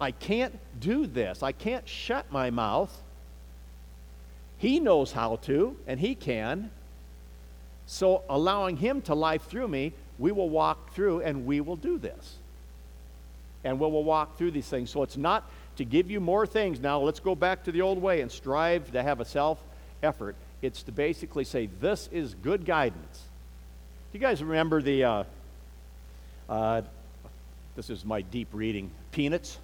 I 0.00 0.10
can't 0.10 0.58
do 0.80 1.06
this. 1.06 1.42
I 1.42 1.52
can't 1.52 1.88
shut 1.88 2.30
my 2.32 2.50
mouth. 2.50 2.92
He 4.58 4.80
knows 4.80 5.12
how 5.12 5.36
to, 5.42 5.76
and 5.86 6.00
He 6.00 6.14
can. 6.14 6.70
So, 7.86 8.22
allowing 8.28 8.76
Him 8.76 9.02
to 9.02 9.14
life 9.14 9.44
through 9.44 9.68
me, 9.68 9.92
we 10.18 10.32
will 10.32 10.48
walk 10.48 10.92
through 10.94 11.20
and 11.20 11.46
we 11.46 11.60
will 11.60 11.76
do 11.76 11.98
this. 11.98 12.36
And 13.64 13.78
we 13.78 13.86
will 13.86 14.04
walk 14.04 14.36
through 14.38 14.52
these 14.52 14.68
things. 14.68 14.90
So, 14.90 15.02
it's 15.02 15.16
not 15.16 15.48
to 15.76 15.84
give 15.84 16.10
you 16.10 16.20
more 16.20 16.46
things. 16.46 16.80
Now, 16.80 17.00
let's 17.00 17.20
go 17.20 17.34
back 17.34 17.64
to 17.64 17.72
the 17.72 17.82
old 17.82 18.00
way 18.00 18.20
and 18.20 18.30
strive 18.30 18.90
to 18.92 19.02
have 19.02 19.20
a 19.20 19.24
self 19.24 19.58
effort. 20.02 20.34
It's 20.62 20.82
to 20.84 20.92
basically 20.92 21.44
say, 21.44 21.68
This 21.80 22.08
is 22.12 22.34
good 22.34 22.64
guidance. 22.64 23.22
Do 24.12 24.18
you 24.18 24.20
guys 24.20 24.42
remember 24.42 24.82
the. 24.82 25.04
Uh, 25.04 25.24
uh, 26.48 26.82
this 27.74 27.90
is 27.90 28.04
my 28.04 28.22
deep 28.22 28.48
reading. 28.52 28.90
Peanuts. 29.12 29.58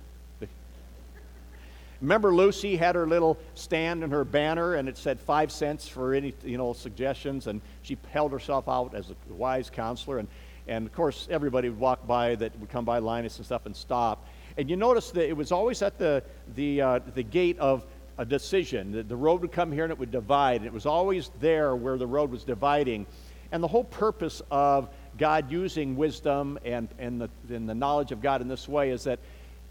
Remember 2.01 2.33
Lucy 2.33 2.77
had 2.77 2.95
her 2.95 3.07
little 3.07 3.37
stand 3.55 4.05
and 4.05 4.13
her 4.13 4.25
banner, 4.25 4.75
and 4.75 4.89
it 4.89 4.97
said 4.97 5.19
five 5.19 5.51
cents 5.51 5.89
for 5.89 6.15
any 6.15 6.33
you 6.45 6.57
know 6.57 6.73
suggestions, 6.73 7.49
and 7.49 7.61
she 7.83 7.99
held 8.13 8.31
herself 8.31 8.69
out 8.69 8.95
as 8.95 9.11
a 9.11 9.33
wise 9.33 9.69
counselor, 9.69 10.19
and 10.19 10.29
and 10.69 10.87
of 10.87 10.93
course 10.93 11.27
everybody 11.29 11.69
would 11.69 11.81
walk 11.81 12.07
by 12.07 12.37
that 12.37 12.57
would 12.61 12.71
come 12.71 12.85
by 12.85 12.99
Linus 12.99 13.37
and 13.39 13.47
stuff 13.47 13.67
and 13.67 13.75
stop, 13.75 14.29
and 14.57 14.71
you 14.71 14.77
notice 14.77 15.11
that 15.11 15.29
it 15.29 15.37
was 15.37 15.51
always 15.51 15.83
at 15.83 15.99
the 15.99 16.23
the 16.55 16.81
uh, 16.81 17.01
the 17.15 17.23
gate 17.25 17.59
of 17.59 17.85
a 18.17 18.25
decision. 18.25 18.93
The, 18.93 19.03
the 19.03 19.17
road 19.17 19.41
would 19.41 19.53
come 19.53 19.73
here 19.73 19.85
and 19.85 19.93
it 19.93 19.99
would 19.99 20.13
divide, 20.13 20.61
and 20.61 20.67
it 20.67 20.73
was 20.73 20.87
always 20.87 21.33
there 21.41 21.75
where 21.75 21.99
the 21.99 22.07
road 22.07 22.31
was 22.31 22.45
dividing, 22.45 23.07
and 23.51 23.61
the 23.61 23.69
whole 23.69 23.85
purpose 23.85 24.41
of 24.53 24.89
God 25.19 25.51
using 25.51 25.97
wisdom 25.97 26.59
and, 26.65 26.89
and, 26.99 27.21
the, 27.21 27.29
and 27.51 27.69
the 27.69 27.75
knowledge 27.75 28.13
of 28.13 28.23
God 28.23 28.41
in 28.41 28.49
this 28.49 28.69
way 28.69 28.91
is 28.91 29.05
that 29.05 29.19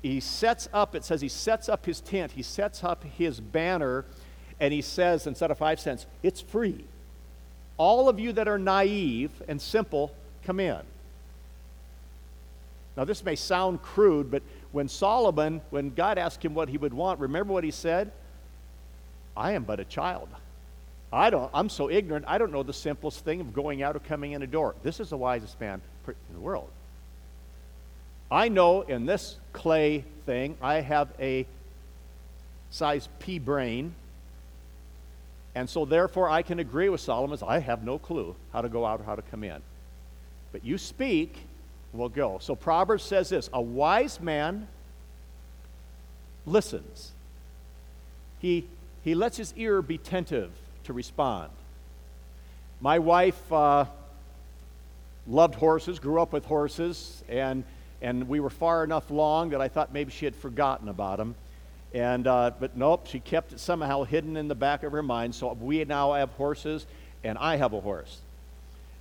he 0.04 0.20
sets 0.20 0.70
up, 0.74 0.96
it 0.96 1.04
says 1.04 1.22
he 1.22 1.30
sets 1.30 1.70
up 1.70 1.86
his 1.86 2.02
tent, 2.02 2.34
he 2.34 2.44
sets 2.44 2.84
up 2.84 3.04
his 3.04 3.40
banner, 3.40 4.06
and 4.60 4.74
he 4.74 4.82
says, 4.82 5.26
instead 5.28 5.52
of 5.52 5.58
five 5.58 5.80
cents, 5.80 6.06
it's 6.22 6.42
free. 6.42 6.86
All 7.78 8.10
of 8.10 8.20
you 8.20 8.32
that 8.34 8.48
are 8.48 8.60
naive 8.60 9.32
and 9.48 9.62
simple, 9.62 10.12
come 10.44 10.60
in. 10.60 10.80
Now, 12.96 13.06
this 13.06 13.24
may 13.24 13.36
sound 13.36 13.82
crude, 13.84 14.32
but 14.32 14.42
when 14.72 14.88
Solomon, 14.88 15.62
when 15.70 15.92
God 15.92 16.18
asked 16.18 16.44
him 16.44 16.56
what 16.56 16.70
he 16.70 16.78
would 16.78 16.94
want, 16.94 17.20
remember 17.20 17.54
what 17.54 17.64
he 17.64 17.72
said? 17.72 18.12
I 19.36 19.52
am 19.52 19.64
but 19.64 19.80
a 19.80 19.86
child. 19.86 20.30
I 21.12 21.30
don't, 21.30 21.50
I'm 21.54 21.70
so 21.70 21.90
ignorant, 21.90 22.26
I 22.28 22.38
don't 22.38 22.52
know 22.52 22.64
the 22.64 22.74
simplest 22.74 23.24
thing 23.24 23.40
of 23.40 23.54
going 23.54 23.82
out 23.82 23.96
or 23.96 24.00
coming 24.00 24.34
in 24.34 24.42
a 24.42 24.48
door. 24.48 24.76
This 24.84 25.00
is 25.00 25.10
the 25.10 25.18
wisest 25.18 25.60
man 25.60 25.82
in 26.08 26.34
the 26.34 26.40
world. 26.40 26.70
I 28.30 28.50
know 28.50 28.82
in 28.82 29.06
this 29.06 29.38
clay 29.54 30.04
thing, 30.26 30.58
I 30.62 30.82
have 30.82 31.10
a 31.20 31.48
size 32.70 33.08
P 33.20 33.40
brain. 33.40 33.96
And 35.56 35.70
so, 35.70 35.86
therefore, 35.86 36.30
I 36.30 36.42
can 36.42 36.60
agree 36.60 36.90
with 36.90 37.02
Solomon. 37.02 37.40
I 37.48 37.60
have 37.60 37.84
no 37.84 37.98
clue 37.98 38.36
how 38.52 38.62
to 38.62 38.70
go 38.70 38.86
out 38.86 39.00
or 39.00 39.04
how 39.06 39.16
to 39.16 39.22
come 39.22 39.44
in. 39.44 39.62
But 40.52 40.64
you 40.64 40.78
speak, 40.78 41.38
we'll 41.94 42.10
go. 42.10 42.38
So, 42.42 42.54
Proverbs 42.54 43.04
says 43.04 43.30
this 43.30 43.50
A 43.54 43.62
wise 43.62 44.20
man 44.20 44.68
listens, 46.46 47.14
he, 48.40 48.68
he 49.04 49.16
lets 49.16 49.38
his 49.38 49.54
ear 49.56 49.82
be 49.82 49.96
attentive 49.96 50.52
to 50.88 50.94
respond. 50.94 51.52
My 52.82 53.00
wife 53.00 53.52
uh, 53.52 53.86
loved 55.28 55.56
horses, 55.56 56.00
grew 56.00 56.22
up 56.22 56.34
with 56.34 56.46
horses, 56.46 57.24
and, 57.30 57.64
and 58.02 58.28
we 58.28 58.40
were 58.40 58.50
far 58.50 58.84
enough 58.84 59.10
along 59.12 59.52
that 59.52 59.62
I 59.62 59.68
thought 59.68 59.94
maybe 59.94 60.12
she 60.12 60.26
had 60.26 60.36
forgotten 60.36 60.90
about 60.90 61.18
them. 61.18 61.36
And, 61.94 62.28
uh, 62.28 62.52
but 62.60 62.76
nope, 62.76 63.08
she 63.08 63.20
kept 63.20 63.54
it 63.54 63.60
somehow 63.60 64.04
hidden 64.04 64.38
in 64.38 64.48
the 64.48 64.56
back 64.56 64.84
of 64.84 64.92
her 64.92 65.04
mind. 65.04 65.36
So 65.36 65.54
we 65.54 65.84
now 65.86 66.14
have 66.14 66.30
horses, 66.32 66.86
and 67.24 67.38
I 67.38 67.58
have 67.58 67.74
a 67.74 67.82
horse. 67.82 68.20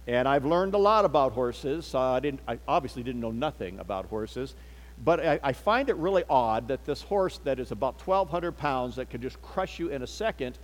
And 0.07 0.29
I've 0.29 0.45
learned 0.45 0.75
a 0.75 0.79
lot 0.79 1.05
about 1.05 1.33
horses. 1.33 1.95
Uh, 1.95 2.01
I, 2.01 2.21
didn't, 2.21 2.41
I 2.47 2.59
obviously 2.67 3.03
didn't 3.03 3.21
know 3.21 3.33
nothing 3.33 3.79
about 3.79 4.07
horses. 4.07 4.55
But 5.05 5.25
I, 5.25 5.41
I, 5.43 5.53
find 5.53 5.91
it 5.91 5.97
really 5.97 6.25
odd 6.31 6.69
that 6.69 6.87
this 6.87 7.03
horse 7.03 7.39
that 7.45 7.59
is 7.59 7.71
about 7.71 8.01
1,200 8.01 8.53
pounds 8.53 8.97
that 8.97 9.11
could 9.11 9.21
just 9.21 9.41
crush 9.43 9.79
you 9.79 9.89
in 9.89 10.03
a 10.03 10.07
second 10.07 10.57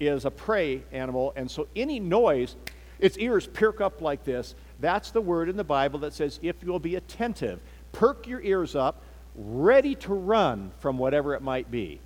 is 0.00 0.24
a 0.24 0.30
prey 0.30 0.82
animal, 0.92 1.32
and 1.36 1.50
so 1.50 1.66
any 1.74 2.00
noise, 2.00 2.56
its 2.98 3.16
ears 3.18 3.46
perk 3.46 3.80
up 3.80 4.00
like 4.00 4.24
this. 4.24 4.54
That's 4.80 5.10
the 5.10 5.20
word 5.20 5.48
in 5.48 5.56
the 5.56 5.64
Bible 5.64 6.00
that 6.00 6.12
says, 6.12 6.38
if 6.42 6.56
you'll 6.62 6.78
be 6.78 6.96
attentive, 6.96 7.60
perk 7.92 8.26
your 8.26 8.40
ears 8.42 8.76
up, 8.76 9.02
ready 9.34 9.94
to 9.94 10.14
run 10.14 10.70
from 10.80 10.98
whatever 10.98 11.34
it 11.34 11.42
might 11.42 11.70
be. 11.70 12.00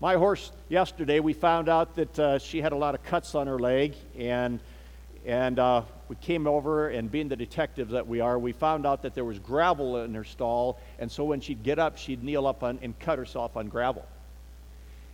My 0.00 0.14
horse, 0.14 0.52
yesterday, 0.68 1.18
we 1.18 1.32
found 1.32 1.68
out 1.68 1.96
that 1.96 2.18
uh, 2.18 2.38
she 2.38 2.60
had 2.60 2.72
a 2.72 2.76
lot 2.76 2.94
of 2.94 3.02
cuts 3.02 3.34
on 3.34 3.48
her 3.48 3.58
leg, 3.58 3.94
and, 4.16 4.60
and 5.26 5.58
uh, 5.58 5.82
we 6.08 6.14
came 6.16 6.46
over, 6.46 6.88
and 6.88 7.10
being 7.10 7.28
the 7.28 7.36
detectives 7.36 7.92
that 7.92 8.06
we 8.06 8.20
are, 8.20 8.38
we 8.38 8.52
found 8.52 8.86
out 8.86 9.02
that 9.02 9.14
there 9.16 9.24
was 9.24 9.40
gravel 9.40 10.02
in 10.02 10.14
her 10.14 10.22
stall, 10.22 10.78
and 11.00 11.10
so 11.10 11.24
when 11.24 11.40
she'd 11.40 11.64
get 11.64 11.80
up, 11.80 11.98
she'd 11.98 12.22
kneel 12.22 12.46
up 12.46 12.62
on, 12.62 12.78
and 12.82 12.96
cut 13.00 13.18
herself 13.18 13.56
on 13.56 13.68
gravel. 13.68 14.04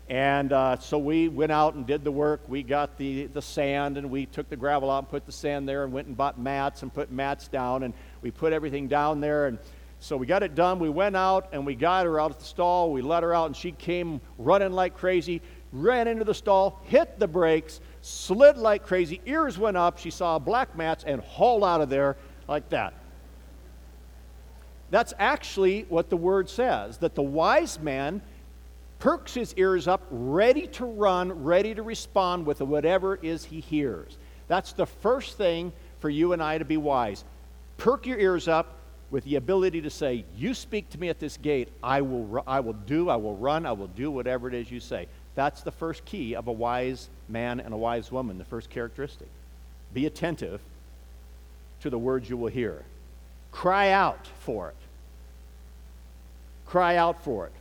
And 0.09 0.53
uh, 0.53 0.79
so 0.79 0.99
we 0.99 1.29
went 1.29 1.51
out 1.51 1.75
and 1.75 1.87
did 1.87 2.05
the 2.05 2.13
work. 2.13 2.43
We 2.47 2.63
got 2.63 2.99
the, 2.99 3.27
the 3.27 3.41
sand 3.41 3.97
and 3.97 4.11
we 4.11 4.27
took 4.27 4.51
the 4.51 4.57
gravel 4.57 4.91
out 4.91 4.99
and 4.99 5.09
put 5.09 5.25
the 5.25 5.33
sand 5.33 5.67
there 5.67 5.85
and 5.85 5.93
went 5.93 6.09
and 6.09 6.17
bought 6.17 6.39
mats 6.39 6.83
and 6.83 6.93
put 6.93 7.11
mats 7.11 7.49
down 7.49 7.85
and 7.85 7.95
we 8.21 8.31
put 8.31 8.53
everything 8.53 8.87
down 8.87 9.21
there. 9.21 9.47
And 9.47 9.59
so 10.01 10.19
we 10.19 10.27
got 10.27 10.43
it 10.43 10.55
done. 10.55 10.79
We 10.79 10.91
went 10.91 11.17
out 11.17 11.49
and 11.53 11.65
we 11.65 11.75
got 11.75 12.05
her 12.05 12.21
out 12.21 12.33
at 12.33 12.39
the 12.39 12.45
stall. 12.45 12.93
We 12.93 13.01
let 13.01 13.23
her 13.23 13.33
out 13.33 13.47
and 13.47 13.57
she 13.57 13.73
came 13.73 14.21
running 14.37 14.73
like 14.73 14.95
crazy, 14.95 15.41
ran 15.73 16.07
into 16.07 16.25
the 16.25 16.35
stall, 16.35 16.83
hit 16.85 17.19
the 17.19 17.29
brakes, 17.29 17.81
slid 18.03 18.59
like 18.59 18.85
crazy, 18.85 19.23
ears 19.25 19.57
went 19.57 19.79
up. 19.79 19.99
She 19.99 20.11
saw 20.11 20.39
black 20.39 20.77
mats 20.77 21.05
and 21.05 21.23
hauled 21.23 21.65
out 21.65 21.81
of 21.81 21.89
there 21.89 22.19
like 22.47 22.69
that. 22.69 22.93
That's 24.91 25.15
actually 25.19 25.87
what 25.89 26.11
the 26.11 26.17
word 26.19 26.51
says 26.51 26.99
that 26.99 27.15
the 27.15 27.23
wise 27.23 27.81
man 27.81 28.21
perks 28.99 29.35
his 29.35 29.55
ears 29.55 29.89
up, 29.89 30.03
ready 30.11 30.67
to 30.69 30.85
run, 30.85 31.45
ready 31.45 31.75
to 31.75 31.83
respond 31.83 32.47
with 32.47 32.61
whatever 32.61 33.15
it 33.15 33.25
is 33.25 33.45
he 33.45 33.61
hears. 33.61 34.17
That's 34.49 34.73
the 34.73 34.87
first 34.87 35.37
thing 35.37 35.73
for 36.01 36.11
you 36.11 36.33
and 36.33 36.43
I 36.43 36.59
to 36.59 36.65
be 36.65 36.77
wise. 36.77 37.25
Perk 37.79 38.07
your 38.07 38.19
ears 38.19 38.49
up 38.49 38.75
with 39.11 39.25
the 39.25 39.37
ability 39.37 39.83
to 39.83 39.91
say, 39.91 40.25
You 40.37 40.55
speak 40.55 40.91
to 40.91 41.01
me 41.01 41.09
at 41.09 41.21
this 41.21 41.37
gate, 41.37 41.69
I 41.83 42.01
will, 42.01 42.43
I 42.47 42.61
will 42.61 42.73
do, 42.73 43.09
I 43.09 43.17
will 43.17 43.37
run, 43.37 43.67
I 43.67 43.73
will 43.73 43.89
do 43.89 44.11
whatever 44.11 44.49
it 44.49 44.55
is 44.55 44.71
you 44.71 44.81
say. 44.81 45.07
That's 45.35 45.63
the 45.63 45.73
first 45.73 46.05
key 46.05 46.35
of 46.35 46.47
a 46.47 46.53
wise 46.53 47.09
man 47.29 47.61
and 47.61 47.75
a 47.75 47.77
wise 47.77 48.13
woman, 48.13 48.39
the 48.39 48.45
first 48.45 48.71
characteristic. 48.71 49.29
Be 49.93 50.07
attentive 50.07 50.61
to 51.81 51.91
the 51.91 51.99
words 51.99 52.29
you 52.29 52.37
will 52.37 52.51
hear. 52.51 52.83
Cry 53.53 53.91
out 53.91 54.27
for 54.41 54.69
it. 54.69 54.77
Cry 56.67 56.97
out 56.97 57.23
for 57.23 57.47
it. 57.47 57.53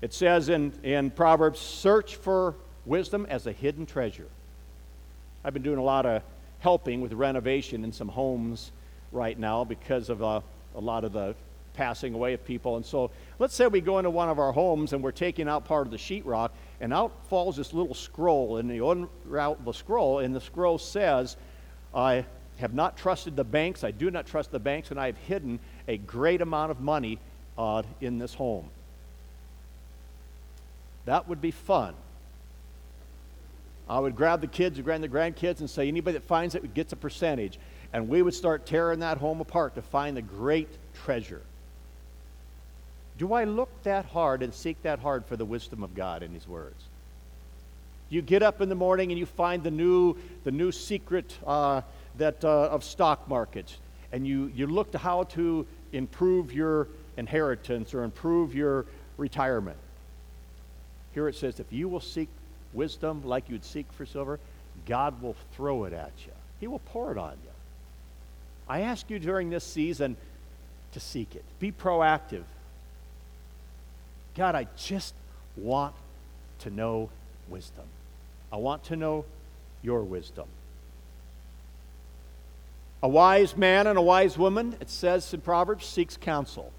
It 0.00 0.14
says 0.14 0.48
in, 0.48 0.72
in 0.82 1.10
Proverbs, 1.10 1.58
search 1.58 2.16
for 2.16 2.54
wisdom 2.86 3.26
as 3.28 3.46
a 3.46 3.52
hidden 3.52 3.84
treasure. 3.84 4.28
I've 5.44 5.52
been 5.52 5.62
doing 5.62 5.78
a 5.78 5.82
lot 5.82 6.06
of 6.06 6.22
helping 6.60 7.00
with 7.00 7.12
renovation 7.12 7.84
in 7.84 7.92
some 7.92 8.08
homes 8.08 8.70
right 9.12 9.38
now 9.38 9.64
because 9.64 10.08
of 10.08 10.22
uh, 10.22 10.40
a 10.74 10.80
lot 10.80 11.04
of 11.04 11.12
the 11.12 11.34
passing 11.74 12.14
away 12.14 12.32
of 12.34 12.44
people. 12.44 12.76
And 12.76 12.84
so 12.84 13.10
let's 13.38 13.54
say 13.54 13.66
we 13.66 13.80
go 13.80 13.98
into 13.98 14.10
one 14.10 14.28
of 14.28 14.38
our 14.38 14.52
homes 14.52 14.92
and 14.92 15.02
we're 15.02 15.12
taking 15.12 15.48
out 15.48 15.64
part 15.64 15.86
of 15.86 15.90
the 15.90 15.96
sheetrock, 15.96 16.50
and 16.80 16.92
out 16.92 17.12
falls 17.28 17.56
this 17.56 17.72
little 17.72 17.94
scroll, 17.94 18.58
and 18.58 18.70
you 18.70 18.82
unroute 18.82 19.64
the 19.64 19.72
scroll, 19.72 20.20
and 20.20 20.34
the 20.34 20.40
scroll 20.40 20.78
says, 20.78 21.36
I 21.94 22.24
have 22.58 22.74
not 22.74 22.96
trusted 22.96 23.36
the 23.36 23.44
banks, 23.44 23.84
I 23.84 23.90
do 23.92 24.10
not 24.10 24.26
trust 24.26 24.50
the 24.50 24.58
banks, 24.58 24.90
and 24.90 24.98
I 24.98 25.06
have 25.06 25.16
hidden 25.18 25.60
a 25.86 25.98
great 25.98 26.40
amount 26.40 26.70
of 26.72 26.80
money 26.80 27.18
uh, 27.56 27.82
in 28.00 28.18
this 28.18 28.34
home. 28.34 28.68
That 31.08 31.26
would 31.26 31.40
be 31.40 31.52
fun. 31.52 31.94
I 33.88 33.98
would 33.98 34.14
grab 34.14 34.42
the 34.42 34.46
kids 34.46 34.76
and 34.76 34.84
grab 34.84 35.00
the 35.00 35.08
grandkids 35.08 35.60
and 35.60 35.70
say, 35.70 35.88
anybody 35.88 36.18
that 36.18 36.24
finds 36.24 36.54
it 36.54 36.74
gets 36.74 36.92
a 36.92 36.96
percentage. 36.96 37.58
And 37.94 38.10
we 38.10 38.20
would 38.20 38.34
start 38.34 38.66
tearing 38.66 38.98
that 38.98 39.16
home 39.16 39.40
apart 39.40 39.74
to 39.76 39.82
find 39.82 40.14
the 40.14 40.20
great 40.20 40.68
treasure. 41.04 41.40
Do 43.16 43.32
I 43.32 43.44
look 43.44 43.70
that 43.84 44.04
hard 44.04 44.42
and 44.42 44.52
seek 44.52 44.82
that 44.82 44.98
hard 44.98 45.24
for 45.24 45.36
the 45.36 45.46
wisdom 45.46 45.82
of 45.82 45.94
God 45.94 46.22
in 46.22 46.34
His 46.34 46.46
words? 46.46 46.84
You 48.10 48.20
get 48.20 48.42
up 48.42 48.60
in 48.60 48.68
the 48.68 48.74
morning 48.74 49.10
and 49.10 49.18
you 49.18 49.24
find 49.24 49.62
the 49.62 49.70
new, 49.70 50.14
the 50.44 50.52
new 50.52 50.70
secret 50.70 51.34
uh, 51.46 51.80
that, 52.18 52.44
uh, 52.44 52.64
of 52.64 52.84
stock 52.84 53.26
markets, 53.26 53.78
and 54.12 54.26
you, 54.26 54.52
you 54.54 54.66
look 54.66 54.92
to 54.92 54.98
how 54.98 55.22
to 55.22 55.66
improve 55.94 56.52
your 56.52 56.86
inheritance 57.16 57.94
or 57.94 58.04
improve 58.04 58.54
your 58.54 58.84
retirement. 59.16 59.78
Here 61.18 61.26
it 61.26 61.34
says, 61.34 61.58
if 61.58 61.72
you 61.72 61.88
will 61.88 61.98
seek 61.98 62.28
wisdom 62.72 63.24
like 63.24 63.48
you'd 63.48 63.64
seek 63.64 63.92
for 63.92 64.06
silver, 64.06 64.38
God 64.86 65.20
will 65.20 65.34
throw 65.56 65.82
it 65.82 65.92
at 65.92 66.12
you. 66.24 66.30
He 66.60 66.68
will 66.68 66.78
pour 66.78 67.10
it 67.10 67.18
on 67.18 67.32
you. 67.32 67.50
I 68.68 68.82
ask 68.82 69.10
you 69.10 69.18
during 69.18 69.50
this 69.50 69.64
season 69.64 70.16
to 70.92 71.00
seek 71.00 71.34
it. 71.34 71.42
Be 71.58 71.72
proactive. 71.72 72.44
God, 74.36 74.54
I 74.54 74.68
just 74.76 75.12
want 75.56 75.96
to 76.60 76.70
know 76.70 77.10
wisdom. 77.48 77.86
I 78.52 78.58
want 78.58 78.84
to 78.84 78.94
know 78.94 79.24
your 79.82 80.04
wisdom. 80.04 80.46
A 83.02 83.08
wise 83.08 83.56
man 83.56 83.88
and 83.88 83.98
a 83.98 84.02
wise 84.02 84.38
woman, 84.38 84.76
it 84.80 84.88
says 84.88 85.34
in 85.34 85.40
Proverbs, 85.40 85.84
seeks 85.84 86.16
counsel. 86.16 86.72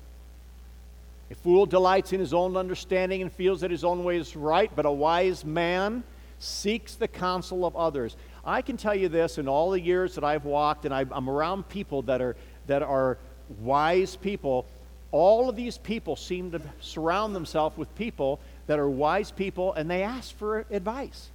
A 1.31 1.35
fool 1.35 1.65
delights 1.65 2.11
in 2.13 2.19
his 2.19 2.33
own 2.33 2.57
understanding 2.57 3.21
and 3.21 3.31
feels 3.31 3.61
that 3.61 3.71
his 3.71 3.83
own 3.83 4.03
way 4.03 4.17
is 4.17 4.35
right, 4.35 4.71
but 4.75 4.85
a 4.85 4.91
wise 4.91 5.45
man 5.45 6.03
seeks 6.39 6.95
the 6.95 7.07
counsel 7.07 7.65
of 7.65 7.75
others. 7.75 8.15
I 8.45 8.61
can 8.61 8.77
tell 8.77 8.95
you 8.95 9.09
this 9.09 9.37
in 9.37 9.47
all 9.47 9.71
the 9.71 9.79
years 9.79 10.15
that 10.15 10.23
I've 10.23 10.45
walked 10.45 10.85
and 10.85 10.93
I'm 10.93 11.29
around 11.29 11.69
people 11.69 12.01
that 12.03 12.21
are, 12.21 12.35
that 12.67 12.81
are 12.81 13.17
wise 13.59 14.15
people, 14.15 14.65
all 15.11 15.49
of 15.49 15.55
these 15.55 15.77
people 15.77 16.15
seem 16.15 16.51
to 16.51 16.61
surround 16.81 17.35
themselves 17.35 17.77
with 17.77 17.93
people 17.95 18.39
that 18.67 18.79
are 18.79 18.89
wise 18.89 19.31
people 19.31 19.73
and 19.73 19.89
they 19.89 20.03
ask 20.03 20.35
for 20.37 20.65
advice. 20.71 21.29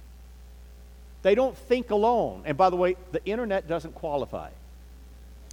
They 1.21 1.35
don't 1.35 1.57
think 1.57 1.89
alone. 1.89 2.43
And 2.45 2.57
by 2.57 2.69
the 2.69 2.75
way, 2.75 2.95
the 3.11 3.23
internet 3.25 3.67
doesn't 3.67 3.95
qualify. 3.95 4.49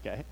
Okay? 0.00 0.24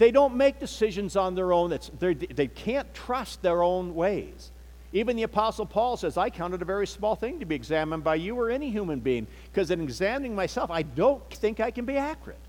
They 0.00 0.10
don't 0.10 0.36
make 0.36 0.58
decisions 0.58 1.14
on 1.14 1.34
their 1.34 1.52
own. 1.52 1.78
they 1.98 2.46
can't 2.46 2.92
trust 2.94 3.42
their 3.42 3.62
own 3.62 3.94
ways. 3.94 4.50
Even 4.94 5.14
the 5.14 5.24
Apostle 5.24 5.66
Paul 5.66 5.98
says, 5.98 6.16
I 6.16 6.30
count 6.30 6.54
it 6.54 6.62
a 6.62 6.64
very 6.64 6.86
small 6.86 7.14
thing 7.14 7.38
to 7.40 7.44
be 7.44 7.54
examined 7.54 8.02
by 8.02 8.14
you 8.14 8.34
or 8.34 8.48
any 8.48 8.70
human 8.70 9.00
being, 9.00 9.26
because 9.52 9.70
in 9.70 9.82
examining 9.82 10.34
myself, 10.34 10.70
I 10.70 10.84
don't 10.84 11.22
think 11.34 11.60
I 11.60 11.70
can 11.70 11.84
be 11.84 11.98
accurate. 11.98 12.40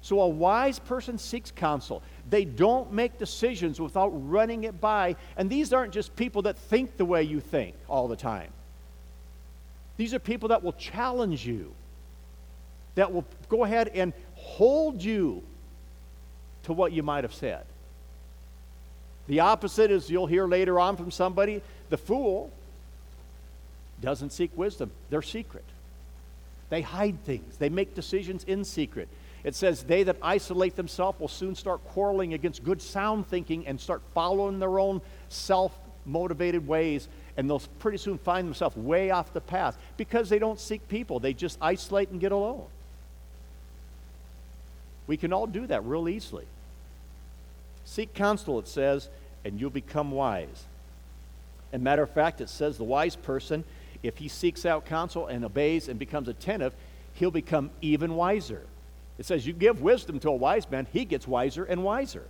So 0.00 0.20
a 0.20 0.28
wise 0.28 0.78
person 0.78 1.18
seeks 1.18 1.50
counsel. 1.50 2.00
They 2.30 2.44
don't 2.44 2.92
make 2.92 3.18
decisions 3.18 3.80
without 3.80 4.10
running 4.30 4.62
it 4.62 4.80
by. 4.80 5.16
And 5.36 5.50
these 5.50 5.72
aren't 5.72 5.92
just 5.92 6.14
people 6.14 6.42
that 6.42 6.56
think 6.56 6.98
the 6.98 7.04
way 7.04 7.24
you 7.24 7.40
think 7.40 7.74
all 7.88 8.06
the 8.06 8.14
time. 8.14 8.52
These 9.96 10.14
are 10.14 10.20
people 10.20 10.50
that 10.50 10.62
will 10.62 10.74
challenge 10.74 11.44
you, 11.44 11.74
that 12.94 13.12
will 13.12 13.24
go 13.48 13.64
ahead 13.64 13.88
and 13.88 14.12
hold 14.44 15.02
you 15.02 15.42
to 16.64 16.72
what 16.72 16.92
you 16.92 17.02
might 17.02 17.24
have 17.24 17.34
said. 17.34 17.64
The 19.26 19.40
opposite 19.40 19.90
is 19.90 20.10
you'll 20.10 20.26
hear 20.26 20.46
later 20.46 20.78
on 20.78 20.96
from 20.96 21.10
somebody 21.10 21.62
the 21.88 21.96
fool 21.96 22.52
doesn't 24.00 24.30
seek 24.30 24.50
wisdom, 24.56 24.90
they're 25.10 25.22
secret. 25.22 25.64
They 26.68 26.82
hide 26.82 27.22
things, 27.24 27.56
they 27.56 27.68
make 27.68 27.94
decisions 27.94 28.44
in 28.44 28.64
secret. 28.64 29.08
It 29.44 29.54
says, 29.54 29.82
They 29.82 30.02
that 30.04 30.16
isolate 30.22 30.76
themselves 30.76 31.20
will 31.20 31.28
soon 31.28 31.54
start 31.54 31.84
quarreling 31.88 32.34
against 32.34 32.64
good 32.64 32.80
sound 32.80 33.26
thinking 33.28 33.66
and 33.66 33.80
start 33.80 34.02
following 34.14 34.58
their 34.58 34.78
own 34.78 35.00
self 35.28 35.76
motivated 36.06 36.66
ways, 36.66 37.08
and 37.36 37.48
they'll 37.48 37.62
pretty 37.78 37.98
soon 37.98 38.18
find 38.18 38.46
themselves 38.46 38.76
way 38.76 39.10
off 39.10 39.32
the 39.32 39.40
path 39.40 39.76
because 39.96 40.28
they 40.28 40.38
don't 40.38 40.60
seek 40.60 40.86
people. 40.88 41.18
They 41.20 41.34
just 41.34 41.58
isolate 41.60 42.10
and 42.10 42.20
get 42.20 42.32
alone. 42.32 42.66
We 45.06 45.16
can 45.16 45.32
all 45.32 45.46
do 45.46 45.66
that 45.66 45.84
real 45.84 46.08
easily. 46.08 46.46
Seek 47.84 48.14
counsel, 48.14 48.58
it 48.58 48.68
says, 48.68 49.08
and 49.44 49.60
you'll 49.60 49.70
become 49.70 50.10
wise. 50.10 50.64
And 51.72 51.82
matter 51.82 52.02
of 52.02 52.10
fact, 52.10 52.40
it 52.40 52.48
says 52.48 52.78
the 52.78 52.84
wise 52.84 53.16
person, 53.16 53.64
if 54.02 54.18
he 54.18 54.28
seeks 54.28 54.64
out 54.64 54.86
counsel 54.86 55.26
and 55.26 55.44
obeys 55.44 55.88
and 55.88 55.98
becomes 55.98 56.28
attentive, 56.28 56.72
he'll 57.14 57.30
become 57.30 57.70
even 57.82 58.14
wiser. 58.14 58.62
It 59.18 59.26
says 59.26 59.46
you 59.46 59.52
give 59.52 59.82
wisdom 59.82 60.18
to 60.20 60.30
a 60.30 60.36
wise 60.36 60.70
man, 60.70 60.86
he 60.92 61.04
gets 61.04 61.28
wiser 61.28 61.64
and 61.64 61.84
wiser. 61.84 62.24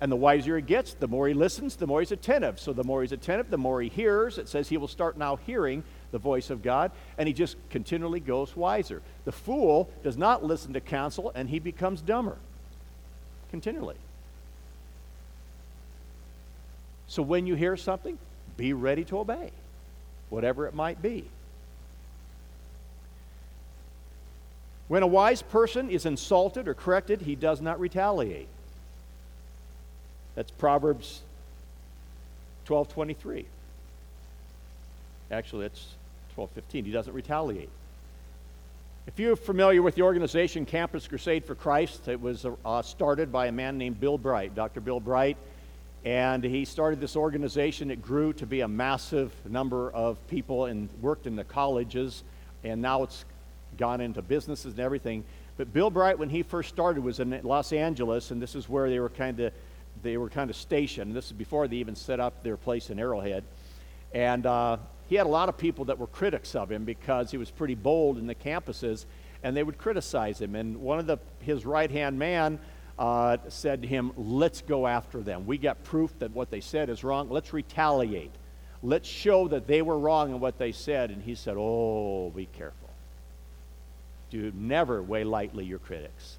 And 0.00 0.10
the 0.10 0.16
wiser 0.16 0.56
he 0.56 0.62
gets, 0.62 0.94
the 0.94 1.06
more 1.06 1.28
he 1.28 1.34
listens, 1.34 1.76
the 1.76 1.86
more 1.86 2.00
he's 2.00 2.10
attentive. 2.10 2.58
So 2.58 2.72
the 2.72 2.82
more 2.82 3.02
he's 3.02 3.12
attentive, 3.12 3.50
the 3.50 3.58
more 3.58 3.80
he 3.80 3.88
hears. 3.88 4.36
It 4.36 4.48
says 4.48 4.68
he 4.68 4.76
will 4.76 4.88
start 4.88 5.16
now 5.16 5.36
hearing 5.36 5.84
the 6.12 6.18
voice 6.18 6.50
of 6.50 6.62
God, 6.62 6.92
and 7.18 7.26
he 7.26 7.34
just 7.34 7.56
continually 7.70 8.20
goes 8.20 8.54
wiser. 8.54 9.02
The 9.24 9.32
fool 9.32 9.90
does 10.04 10.16
not 10.16 10.44
listen 10.44 10.74
to 10.74 10.80
counsel, 10.80 11.32
and 11.34 11.50
he 11.50 11.58
becomes 11.58 12.00
dumber 12.00 12.36
continually. 13.50 13.96
So 17.08 17.22
when 17.22 17.46
you 17.46 17.54
hear 17.54 17.76
something, 17.76 18.18
be 18.56 18.72
ready 18.72 19.04
to 19.04 19.18
obey, 19.18 19.50
whatever 20.30 20.66
it 20.66 20.74
might 20.74 21.02
be. 21.02 21.24
When 24.88 25.02
a 25.02 25.06
wise 25.06 25.42
person 25.42 25.90
is 25.90 26.06
insulted 26.06 26.68
or 26.68 26.74
corrected, 26.74 27.22
he 27.22 27.34
does 27.34 27.60
not 27.60 27.80
retaliate. 27.80 28.48
That's 30.34 30.50
Proverbs 30.50 31.22
12:23. 32.66 33.46
Actually, 35.30 35.62
that's 35.68 35.94
12:15. 36.48 36.84
He 36.84 36.92
doesn't 36.92 37.12
retaliate. 37.12 37.70
If 39.06 39.18
you're 39.18 39.36
familiar 39.36 39.82
with 39.82 39.96
the 39.96 40.02
organization 40.02 40.64
Campus 40.64 41.08
Crusade 41.08 41.44
for 41.44 41.54
Christ, 41.54 42.06
it 42.06 42.20
was 42.20 42.46
uh, 42.64 42.82
started 42.82 43.32
by 43.32 43.46
a 43.46 43.52
man 43.52 43.78
named 43.78 43.98
Bill 43.98 44.16
Bright, 44.16 44.54
Dr. 44.54 44.80
Bill 44.80 45.00
Bright 45.00 45.36
and 46.04 46.42
he 46.42 46.64
started 46.64 47.00
this 47.00 47.16
organization. 47.16 47.90
It 47.90 48.02
grew 48.02 48.32
to 48.34 48.46
be 48.46 48.60
a 48.60 48.68
massive 48.68 49.32
number 49.48 49.90
of 49.92 50.18
people 50.28 50.64
and 50.66 50.88
worked 51.00 51.26
in 51.26 51.36
the 51.36 51.44
colleges, 51.44 52.24
and 52.64 52.82
now 52.82 53.04
it's 53.04 53.24
gone 53.78 54.00
into 54.00 54.20
businesses 54.20 54.72
and 54.72 54.80
everything. 54.80 55.24
But 55.56 55.72
Bill 55.72 55.90
Bright, 55.90 56.18
when 56.18 56.28
he 56.28 56.42
first 56.42 56.70
started, 56.70 57.04
was 57.04 57.20
in 57.20 57.38
Los 57.44 57.72
Angeles, 57.72 58.30
and 58.30 58.42
this 58.42 58.54
is 58.54 58.68
where 58.68 58.90
they 58.90 58.98
were 58.98 59.10
kind 59.10 59.38
of 59.40 59.52
they 60.02 60.16
were 60.16 60.30
kind 60.30 60.50
of 60.50 60.56
stationed. 60.56 61.14
This 61.14 61.26
is 61.26 61.32
before 61.32 61.68
they 61.68 61.76
even 61.76 61.94
set 61.94 62.18
up 62.18 62.42
their 62.42 62.56
place 62.56 62.90
in 62.90 62.98
Arrowhead, 62.98 63.44
and 64.12 64.44
uh, 64.44 64.78
he 65.12 65.18
had 65.18 65.26
a 65.26 65.28
lot 65.28 65.50
of 65.50 65.58
people 65.58 65.84
that 65.84 65.98
were 65.98 66.06
critics 66.06 66.54
of 66.54 66.72
him 66.72 66.86
because 66.86 67.30
he 67.30 67.36
was 67.36 67.50
pretty 67.50 67.74
bold 67.74 68.16
in 68.16 68.26
the 68.26 68.34
campuses, 68.34 69.04
and 69.42 69.54
they 69.54 69.62
would 69.62 69.76
criticize 69.76 70.40
him. 70.40 70.54
And 70.54 70.78
one 70.78 70.98
of 70.98 71.06
the 71.06 71.18
his 71.40 71.66
right 71.66 71.90
hand 71.90 72.18
man 72.18 72.58
uh, 72.98 73.36
said 73.50 73.82
to 73.82 73.88
him, 73.88 74.12
Let's 74.16 74.62
go 74.62 74.86
after 74.86 75.20
them. 75.20 75.44
We 75.44 75.58
got 75.58 75.84
proof 75.84 76.18
that 76.20 76.30
what 76.30 76.50
they 76.50 76.62
said 76.62 76.88
is 76.88 77.04
wrong. 77.04 77.28
Let's 77.28 77.52
retaliate. 77.52 78.30
Let's 78.82 79.06
show 79.06 79.48
that 79.48 79.66
they 79.66 79.82
were 79.82 79.98
wrong 79.98 80.30
in 80.30 80.40
what 80.40 80.56
they 80.56 80.72
said. 80.72 81.10
And 81.10 81.22
he 81.22 81.34
said, 81.34 81.56
Oh, 81.58 82.32
be 82.34 82.46
careful. 82.46 82.88
Do 84.30 84.50
never 84.54 85.02
weigh 85.02 85.24
lightly 85.24 85.66
your 85.66 85.78
critics. 85.78 86.38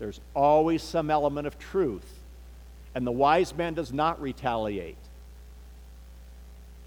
There's 0.00 0.20
always 0.34 0.82
some 0.82 1.12
element 1.12 1.46
of 1.46 1.60
truth. 1.60 2.12
And 2.92 3.06
the 3.06 3.12
wise 3.12 3.56
man 3.56 3.74
does 3.74 3.92
not 3.92 4.20
retaliate, 4.20 4.96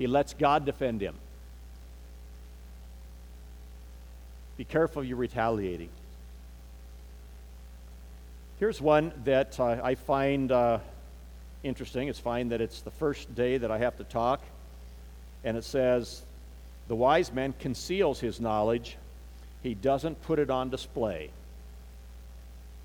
he 0.03 0.07
lets 0.07 0.33
God 0.33 0.65
defend 0.65 0.99
him. 0.99 1.15
Be 4.57 4.65
careful 4.65 5.01
you're 5.01 5.15
retaliating. 5.15 5.87
Here's 8.59 8.81
one 8.81 9.13
that 9.23 9.57
uh, 9.57 9.79
I 9.81 9.95
find 9.95 10.51
uh, 10.51 10.79
interesting. 11.63 12.09
It's 12.09 12.19
fine 12.19 12.49
that 12.49 12.59
it's 12.59 12.81
the 12.81 12.91
first 12.91 13.33
day 13.33 13.57
that 13.57 13.71
I 13.71 13.77
have 13.77 13.95
to 13.95 14.03
talk. 14.03 14.41
And 15.45 15.55
it 15.55 15.63
says, 15.63 16.21
The 16.89 16.95
wise 16.95 17.31
man 17.31 17.53
conceals 17.57 18.19
his 18.19 18.41
knowledge, 18.41 18.97
he 19.61 19.73
doesn't 19.73 20.21
put 20.23 20.37
it 20.37 20.49
on 20.49 20.69
display. 20.69 21.29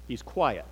He's 0.06 0.22
quiet. 0.22 0.66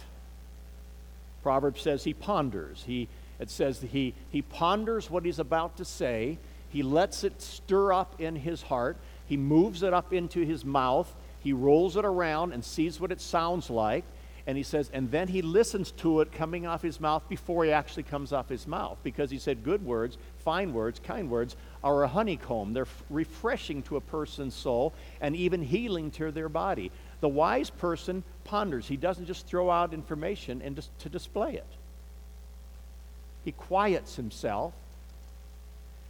Proverbs 1.42 1.82
says 1.82 2.04
he 2.04 2.14
ponders. 2.14 2.84
He, 2.86 3.08
it 3.38 3.50
says 3.50 3.80
he, 3.80 4.14
he 4.30 4.42
ponders 4.42 5.10
what 5.10 5.24
he's 5.24 5.38
about 5.38 5.76
to 5.76 5.84
say. 5.84 6.38
He 6.68 6.82
lets 6.82 7.24
it 7.24 7.40
stir 7.40 7.92
up 7.92 8.20
in 8.20 8.36
his 8.36 8.62
heart. 8.62 8.96
He 9.26 9.36
moves 9.36 9.82
it 9.82 9.92
up 9.92 10.12
into 10.12 10.40
his 10.40 10.64
mouth. 10.64 11.14
He 11.40 11.52
rolls 11.52 11.96
it 11.96 12.04
around 12.04 12.52
and 12.52 12.64
sees 12.64 13.00
what 13.00 13.12
it 13.12 13.20
sounds 13.20 13.70
like. 13.70 14.04
And 14.48 14.56
he 14.56 14.62
says, 14.62 14.90
and 14.92 15.10
then 15.10 15.26
he 15.26 15.42
listens 15.42 15.90
to 15.92 16.20
it 16.20 16.30
coming 16.30 16.66
off 16.66 16.80
his 16.80 17.00
mouth 17.00 17.28
before 17.28 17.64
he 17.64 17.72
actually 17.72 18.04
comes 18.04 18.32
off 18.32 18.48
his 18.48 18.66
mouth. 18.66 18.96
Because 19.02 19.28
he 19.28 19.38
said, 19.38 19.64
good 19.64 19.84
words, 19.84 20.18
fine 20.38 20.72
words, 20.72 21.00
kind 21.00 21.28
words 21.28 21.56
are 21.82 22.04
a 22.04 22.08
honeycomb. 22.08 22.72
They're 22.72 22.86
refreshing 23.10 23.82
to 23.84 23.96
a 23.96 24.00
person's 24.00 24.54
soul 24.54 24.94
and 25.20 25.34
even 25.34 25.62
healing 25.62 26.12
to 26.12 26.30
their 26.30 26.48
body. 26.48 26.92
The 27.20 27.28
wise 27.28 27.70
person 27.70 28.22
ponders. 28.44 28.86
He 28.86 28.96
doesn't 28.96 29.26
just 29.26 29.48
throw 29.48 29.68
out 29.68 29.92
information 29.92 30.62
and 30.62 30.76
just 30.76 30.96
to 31.00 31.08
display 31.08 31.54
it. 31.54 31.75
He 33.46 33.52
quiets 33.52 34.16
himself. 34.16 34.74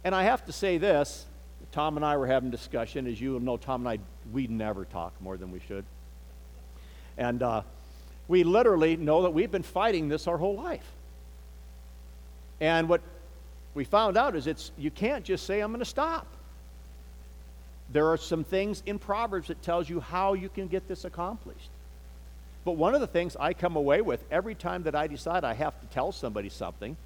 And 0.03 0.15
I 0.15 0.23
have 0.23 0.43
to 0.47 0.51
say 0.51 0.79
this 0.79 1.27
Tom 1.71 1.95
and 1.95 2.03
I 2.05 2.17
were 2.17 2.25
having 2.25 2.49
discussion. 2.49 3.05
As 3.05 3.21
you 3.21 3.39
know, 3.39 3.57
Tom 3.57 3.85
and 3.85 3.99
I, 3.99 4.03
we 4.33 4.47
never 4.47 4.85
talk 4.85 5.13
more 5.21 5.37
than 5.37 5.51
we 5.51 5.59
should. 5.67 5.85
And 7.15 7.43
uh, 7.43 7.61
we 8.27 8.43
literally 8.43 8.97
know 8.97 9.21
that 9.21 9.29
we've 9.29 9.51
been 9.51 9.61
fighting 9.61 10.09
this 10.09 10.27
our 10.27 10.37
whole 10.37 10.55
life. 10.55 10.91
And 12.59 12.89
what 12.89 13.01
we 13.75 13.83
found 13.83 14.17
out 14.17 14.35
is 14.35 14.47
it's 14.47 14.71
you 14.75 14.89
can't 14.89 15.23
just 15.23 15.45
say 15.45 15.59
I'm 15.59 15.71
going 15.71 15.79
to 15.79 15.85
stop. 15.85 16.25
There 17.93 18.07
are 18.07 18.17
some 18.17 18.43
things 18.43 18.81
in 18.87 18.97
Proverbs 18.97 19.49
that 19.49 19.61
tells 19.61 19.87
you 19.87 19.99
how 19.99 20.33
you 20.33 20.49
can 20.49 20.67
get 20.67 20.87
this 20.87 21.05
accomplished. 21.05 21.69
But 22.65 22.71
one 22.71 22.95
of 22.95 23.01
the 23.01 23.07
things 23.07 23.37
I 23.39 23.53
come 23.53 23.75
away 23.75 24.01
with 24.01 24.23
every 24.31 24.55
time 24.55 24.81
that 24.83 24.95
I 24.95 25.05
decide 25.05 25.43
I 25.43 25.53
have 25.53 25.79
to 25.81 25.85
tell 25.87 26.11
somebody 26.11 26.49
something. 26.49 26.97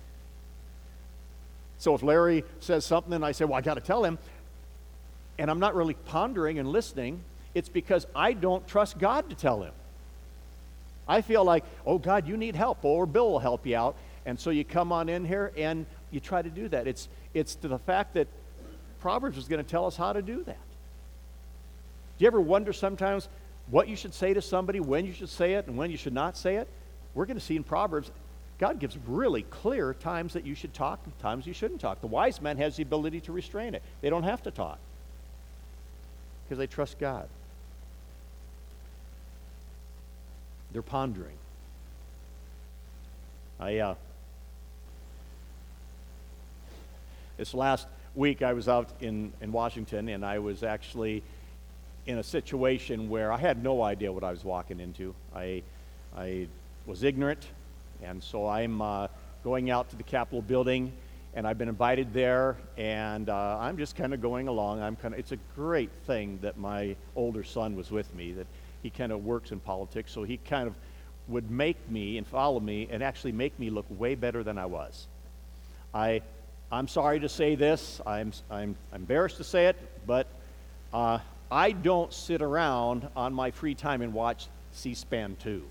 So 1.81 1.95
if 1.95 2.03
Larry 2.03 2.43
says 2.59 2.85
something 2.85 3.11
and 3.11 3.25
I 3.25 3.31
say, 3.31 3.43
"Well, 3.43 3.55
I 3.55 3.61
got 3.61 3.73
to 3.73 3.81
tell 3.81 4.05
him," 4.05 4.19
and 5.39 5.49
I'm 5.49 5.59
not 5.59 5.75
really 5.75 5.95
pondering 5.95 6.59
and 6.59 6.69
listening, 6.69 7.21
it's 7.55 7.69
because 7.69 8.05
I 8.15 8.33
don't 8.33 8.65
trust 8.67 8.99
God 8.99 9.29
to 9.31 9.35
tell 9.35 9.63
him. 9.63 9.73
I 11.07 11.21
feel 11.21 11.43
like, 11.43 11.65
oh, 11.85 11.97
God, 11.97 12.27
you 12.27 12.37
need 12.37 12.55
help, 12.55 12.85
or 12.85 13.05
Bill 13.05 13.31
will 13.31 13.39
help 13.39 13.65
you 13.65 13.75
out. 13.75 13.95
And 14.25 14.39
so 14.39 14.51
you 14.51 14.63
come 14.63 14.91
on 14.91 15.09
in 15.09 15.25
here 15.25 15.51
and 15.57 15.87
you 16.11 16.19
try 16.19 16.41
to 16.41 16.49
do 16.49 16.69
that. 16.69 16.87
It's, 16.87 17.09
it's 17.33 17.55
to 17.55 17.67
the 17.67 17.79
fact 17.79 18.13
that 18.13 18.27
Proverbs 19.01 19.37
is 19.37 19.47
going 19.47 19.63
to 19.63 19.69
tell 19.69 19.87
us 19.87 19.97
how 19.97 20.13
to 20.13 20.21
do 20.21 20.43
that. 20.43 20.59
Do 22.17 22.23
you 22.23 22.27
ever 22.27 22.39
wonder 22.39 22.71
sometimes 22.71 23.27
what 23.71 23.87
you 23.87 23.95
should 23.95 24.13
say 24.13 24.33
to 24.35 24.41
somebody, 24.41 24.79
when 24.79 25.05
you 25.05 25.13
should 25.13 25.29
say 25.29 25.55
it, 25.55 25.65
and 25.65 25.75
when 25.75 25.89
you 25.89 25.97
should 25.97 26.13
not 26.13 26.37
say 26.37 26.57
it? 26.57 26.67
We're 27.15 27.25
going 27.25 27.39
to 27.39 27.43
see 27.43 27.55
in 27.55 27.63
Proverbs, 27.63 28.11
God 28.61 28.77
gives 28.77 28.95
really 29.07 29.41
clear 29.41 29.95
times 29.95 30.33
that 30.33 30.45
you 30.45 30.53
should 30.53 30.71
talk 30.71 30.99
and 31.03 31.17
times 31.17 31.47
you 31.47 31.53
shouldn't 31.53 31.81
talk. 31.81 31.99
The 31.99 32.05
wise 32.05 32.39
man 32.39 32.57
has 32.57 32.77
the 32.77 32.83
ability 32.83 33.19
to 33.21 33.31
restrain 33.31 33.73
it, 33.73 33.81
they 34.01 34.09
don't 34.11 34.23
have 34.23 34.43
to 34.43 34.51
talk 34.51 34.77
because 36.45 36.59
they 36.59 36.67
trust 36.67 36.99
God. 36.99 37.27
They're 40.71 40.83
pondering. 40.83 41.35
I, 43.59 43.79
uh, 43.79 43.95
this 47.37 47.55
last 47.55 47.87
week 48.13 48.43
I 48.43 48.53
was 48.53 48.69
out 48.69 48.89
in, 49.01 49.33
in 49.41 49.51
Washington 49.51 50.07
and 50.07 50.23
I 50.23 50.37
was 50.37 50.61
actually 50.61 51.23
in 52.05 52.19
a 52.19 52.23
situation 52.23 53.09
where 53.09 53.33
I 53.33 53.37
had 53.37 53.63
no 53.63 53.81
idea 53.81 54.11
what 54.11 54.23
I 54.23 54.29
was 54.29 54.43
walking 54.43 54.79
into. 54.79 55.15
I, 55.35 55.63
I 56.15 56.47
was 56.85 57.03
ignorant, 57.03 57.47
and 58.01 58.21
so 58.23 58.47
I'm 58.47 58.81
uh, 58.81 59.07
going 59.43 59.69
out 59.69 59.89
to 59.91 59.95
the 59.95 60.03
Capitol 60.03 60.41
building, 60.41 60.91
and 61.33 61.47
I've 61.47 61.57
been 61.57 61.69
invited 61.69 62.13
there, 62.13 62.57
and 62.77 63.29
uh, 63.29 63.57
I'm 63.59 63.77
just 63.77 63.95
kind 63.95 64.13
of 64.13 64.21
going 64.21 64.47
along. 64.47 64.81
I'm 64.81 64.95
kind 64.95 65.13
of. 65.13 65.19
It's 65.19 65.31
a 65.31 65.39
great 65.55 65.91
thing 66.05 66.39
that 66.41 66.57
my 66.57 66.95
older 67.15 67.43
son 67.43 67.75
was 67.75 67.91
with 67.91 68.13
me. 68.13 68.33
That 68.33 68.47
he 68.83 68.89
kind 68.89 69.11
of 69.11 69.23
works 69.23 69.51
in 69.51 69.59
politics, 69.59 70.11
so 70.11 70.23
he 70.23 70.37
kind 70.37 70.67
of 70.67 70.75
would 71.27 71.49
make 71.51 71.89
me 71.89 72.17
and 72.17 72.27
follow 72.27 72.59
me 72.59 72.87
and 72.91 73.01
actually 73.03 73.31
make 73.31 73.57
me 73.59 73.69
look 73.69 73.85
way 73.89 74.15
better 74.15 74.43
than 74.43 74.57
I 74.57 74.65
was. 74.65 75.07
I 75.93 76.21
I'm 76.73 76.87
sorry 76.87 77.19
to 77.19 77.27
say 77.27 77.55
this, 77.55 77.99
I'm, 78.05 78.31
I'm 78.49 78.77
embarrassed 78.95 79.35
to 79.37 79.43
say 79.43 79.67
it, 79.67 79.75
but 80.07 80.25
uh, 80.93 81.19
I 81.51 81.73
don't 81.73 82.13
sit 82.13 82.41
around 82.41 83.09
on 83.13 83.33
my 83.33 83.51
free 83.51 83.75
time 83.75 84.01
and 84.01 84.13
watch 84.13 84.47
C 84.71 84.93
SPAN 84.93 85.35
2. 85.43 85.63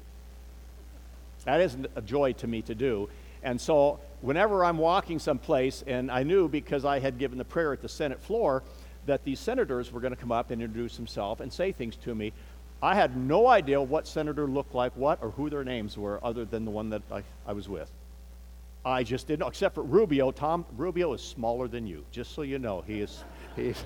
That 1.44 1.60
isn't 1.60 1.86
a 1.96 2.02
joy 2.02 2.32
to 2.34 2.46
me 2.46 2.62
to 2.62 2.74
do. 2.74 3.08
And 3.42 3.60
so, 3.60 4.00
whenever 4.20 4.64
I'm 4.64 4.78
walking 4.78 5.18
someplace, 5.18 5.82
and 5.86 6.10
I 6.10 6.22
knew 6.22 6.48
because 6.48 6.84
I 6.84 6.98
had 6.98 7.18
given 7.18 7.38
the 7.38 7.44
prayer 7.44 7.72
at 7.72 7.80
the 7.80 7.88
Senate 7.88 8.20
floor 8.20 8.62
that 9.06 9.24
these 9.24 9.40
senators 9.40 9.90
were 9.90 10.00
going 10.00 10.14
to 10.14 10.20
come 10.20 10.32
up 10.32 10.50
and 10.50 10.60
introduce 10.60 10.96
themselves 10.96 11.40
and 11.40 11.52
say 11.52 11.72
things 11.72 11.96
to 11.96 12.14
me, 12.14 12.32
I 12.82 12.94
had 12.94 13.16
no 13.16 13.46
idea 13.46 13.80
what 13.80 14.06
senator 14.06 14.46
looked 14.46 14.74
like 14.74 14.92
what 14.96 15.18
or 15.22 15.30
who 15.30 15.50
their 15.50 15.64
names 15.64 15.98
were 15.98 16.22
other 16.24 16.44
than 16.44 16.64
the 16.64 16.70
one 16.70 16.90
that 16.90 17.02
I, 17.10 17.22
I 17.46 17.52
was 17.52 17.68
with. 17.68 17.90
I 18.84 19.02
just 19.02 19.26
didn't 19.26 19.40
know, 19.40 19.48
except 19.48 19.74
for 19.74 19.82
Rubio. 19.82 20.30
Tom 20.30 20.64
Rubio 20.76 21.12
is 21.12 21.20
smaller 21.20 21.68
than 21.68 21.86
you, 21.86 22.04
just 22.10 22.34
so 22.34 22.42
you 22.42 22.58
know. 22.58 22.82
He 22.86 23.00
is, 23.00 23.24
he's, 23.54 23.84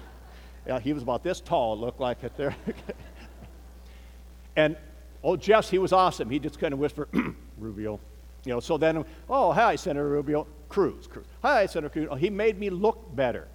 yeah, 0.66 0.78
he 0.78 0.92
was 0.92 1.02
about 1.02 1.24
this 1.24 1.40
tall, 1.40 1.74
it 1.74 1.80
looked 1.80 2.00
like 2.00 2.22
it 2.22 2.36
there. 2.36 2.54
and 4.56 4.76
oh, 5.24 5.36
Jess, 5.36 5.68
he 5.68 5.78
was 5.78 5.92
awesome. 5.92 6.30
He 6.30 6.38
just 6.38 6.60
kind 6.60 6.72
of 6.72 6.78
whispered, 6.78 7.08
Rubio. 7.58 8.00
You 8.44 8.52
know, 8.52 8.60
so 8.60 8.76
then, 8.76 9.04
oh, 9.28 9.52
hi, 9.52 9.76
Senator 9.76 10.08
Rubio. 10.08 10.46
Cruz, 10.68 11.06
Cruz. 11.06 11.24
Hi, 11.42 11.66
Senator 11.66 11.88
Cruz. 11.88 12.08
Oh, 12.10 12.16
he 12.16 12.30
made 12.30 12.58
me 12.58 12.68
look 12.68 13.14
better 13.14 13.46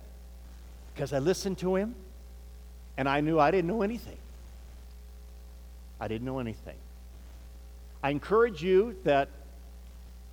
because 0.94 1.14
I 1.14 1.20
listened 1.20 1.58
to 1.60 1.76
him 1.76 1.96
and 2.98 3.08
I 3.08 3.22
knew 3.22 3.40
I 3.40 3.52
didn't 3.52 3.68
know 3.68 3.82
anything. 3.82 4.18
I 6.00 6.08
didn't 6.08 6.26
know 6.26 6.40
anything. 6.40 6.78
I 8.02 8.12
encourage 8.12 8.64
you 8.64 8.96
that 9.04 9.28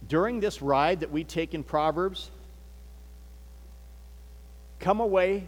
during 0.08 0.40
this 0.40 0.62
ride 0.62 1.00
that 1.00 1.10
we 1.10 1.24
take 1.24 1.54
in 1.54 1.64
Proverbs, 1.64 2.30
come 4.78 5.00
away 5.00 5.44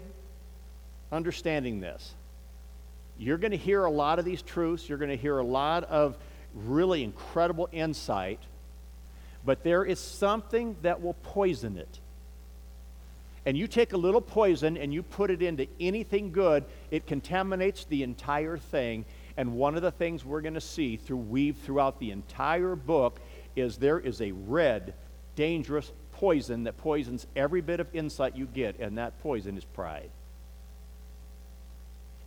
understanding 1.12 1.81
this. 1.81 2.14
You're 3.18 3.38
going 3.38 3.52
to 3.52 3.57
hear 3.57 3.85
a 3.85 3.90
lot 3.90 4.18
of 4.18 4.24
these 4.24 4.42
truths, 4.42 4.88
you're 4.88 4.98
going 4.98 5.11
to 5.11 5.16
hear 5.16 5.38
a 5.38 5.44
lot 5.44 5.85
of 5.85 6.16
really 6.54 7.04
incredible 7.04 7.68
insight, 7.72 8.40
but 9.44 9.62
there 9.62 9.84
is 9.84 9.98
something 9.98 10.76
that 10.82 11.00
will 11.00 11.14
poison 11.14 11.76
it. 11.76 12.00
And 13.46 13.56
you 13.56 13.66
take 13.66 13.94
a 13.94 13.96
little 13.96 14.20
poison 14.20 14.76
and 14.76 14.92
you 14.92 15.02
put 15.02 15.30
it 15.30 15.40
into 15.40 15.66
anything 15.80 16.32
good, 16.32 16.64
it 16.90 17.06
contaminates 17.06 17.84
the 17.87 18.02
entire 18.02 18.58
thing. 18.58 19.06
And 19.37 19.54
one 19.54 19.76
of 19.76 19.82
the 19.82 19.90
things 19.90 20.24
we're 20.24 20.40
going 20.40 20.54
to 20.54 20.61
see 20.61 20.96
through 20.96 21.18
weave 21.18 21.56
throughout 21.56 21.98
the 21.98 22.11
entire 22.11 22.76
book 22.76 23.20
is 23.56 23.78
there 23.78 24.00
is 24.00 24.20
a 24.20 24.32
red, 24.32 24.94
dangerous 25.34 25.92
poison 26.12 26.64
that 26.64 26.76
poisons 26.76 27.26
every 27.37 27.61
bit 27.61 27.80
of 27.80 27.87
insight 27.94 28.37
you 28.37 28.46
get, 28.46 28.78
and 28.80 28.98
that 28.98 29.18
poison 29.20 29.56
is 29.56 29.64
pride. 29.64 30.11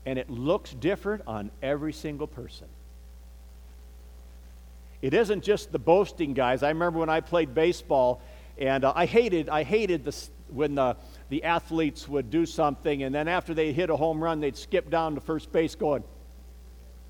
And 0.05 0.17
it 0.17 0.29
looks 0.29 0.73
different 0.73 1.23
on 1.27 1.51
every 1.61 1.93
single 1.93 2.27
person. 2.27 2.67
It 5.01 5.13
isn't 5.13 5.43
just 5.43 5.71
the 5.71 5.79
boasting 5.79 6.33
guys. 6.33 6.63
I 6.63 6.69
remember 6.69 6.99
when 6.99 7.09
I 7.09 7.21
played 7.21 7.53
baseball, 7.55 8.21
and 8.57 8.85
uh, 8.85 8.93
I 8.95 9.05
hated, 9.05 9.49
I 9.49 9.63
hated 9.63 10.03
the, 10.03 10.15
when 10.49 10.75
the, 10.75 10.95
the 11.29 11.43
athletes 11.43 12.07
would 12.07 12.29
do 12.29 12.45
something, 12.45 13.03
and 13.03 13.13
then 13.13 13.27
after 13.27 13.53
they 13.53 13.71
hit 13.71 13.89
a 13.89 13.95
home 13.95 14.23
run, 14.23 14.39
they'd 14.39 14.57
skip 14.57 14.89
down 14.89 15.15
to 15.15 15.21
first 15.21 15.51
base 15.51 15.73
going, 15.73 16.03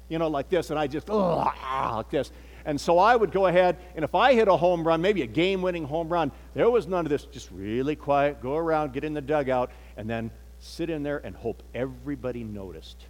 you 0.07 0.19
know, 0.19 0.29
like 0.29 0.49
this, 0.49 0.69
and 0.69 0.79
I 0.79 0.87
just, 0.87 1.09
like 1.09 2.09
this. 2.09 2.31
And 2.63 2.79
so 2.79 2.99
I 2.99 3.15
would 3.15 3.31
go 3.31 3.47
ahead, 3.47 3.77
and 3.95 4.05
if 4.05 4.13
I 4.13 4.33
hit 4.33 4.47
a 4.47 4.55
home 4.55 4.87
run, 4.87 5.01
maybe 5.01 5.23
a 5.23 5.27
game 5.27 5.61
winning 5.61 5.83
home 5.83 6.09
run, 6.09 6.31
there 6.53 6.69
was 6.69 6.87
none 6.87 7.05
of 7.05 7.09
this. 7.09 7.25
Just 7.25 7.49
really 7.51 7.95
quiet, 7.95 8.41
go 8.41 8.55
around, 8.55 8.93
get 8.93 9.03
in 9.03 9.13
the 9.13 9.21
dugout, 9.21 9.71
and 9.97 10.09
then 10.09 10.31
sit 10.59 10.89
in 10.89 11.03
there 11.03 11.17
and 11.25 11.35
hope 11.35 11.63
everybody 11.73 12.43
noticed. 12.43 13.05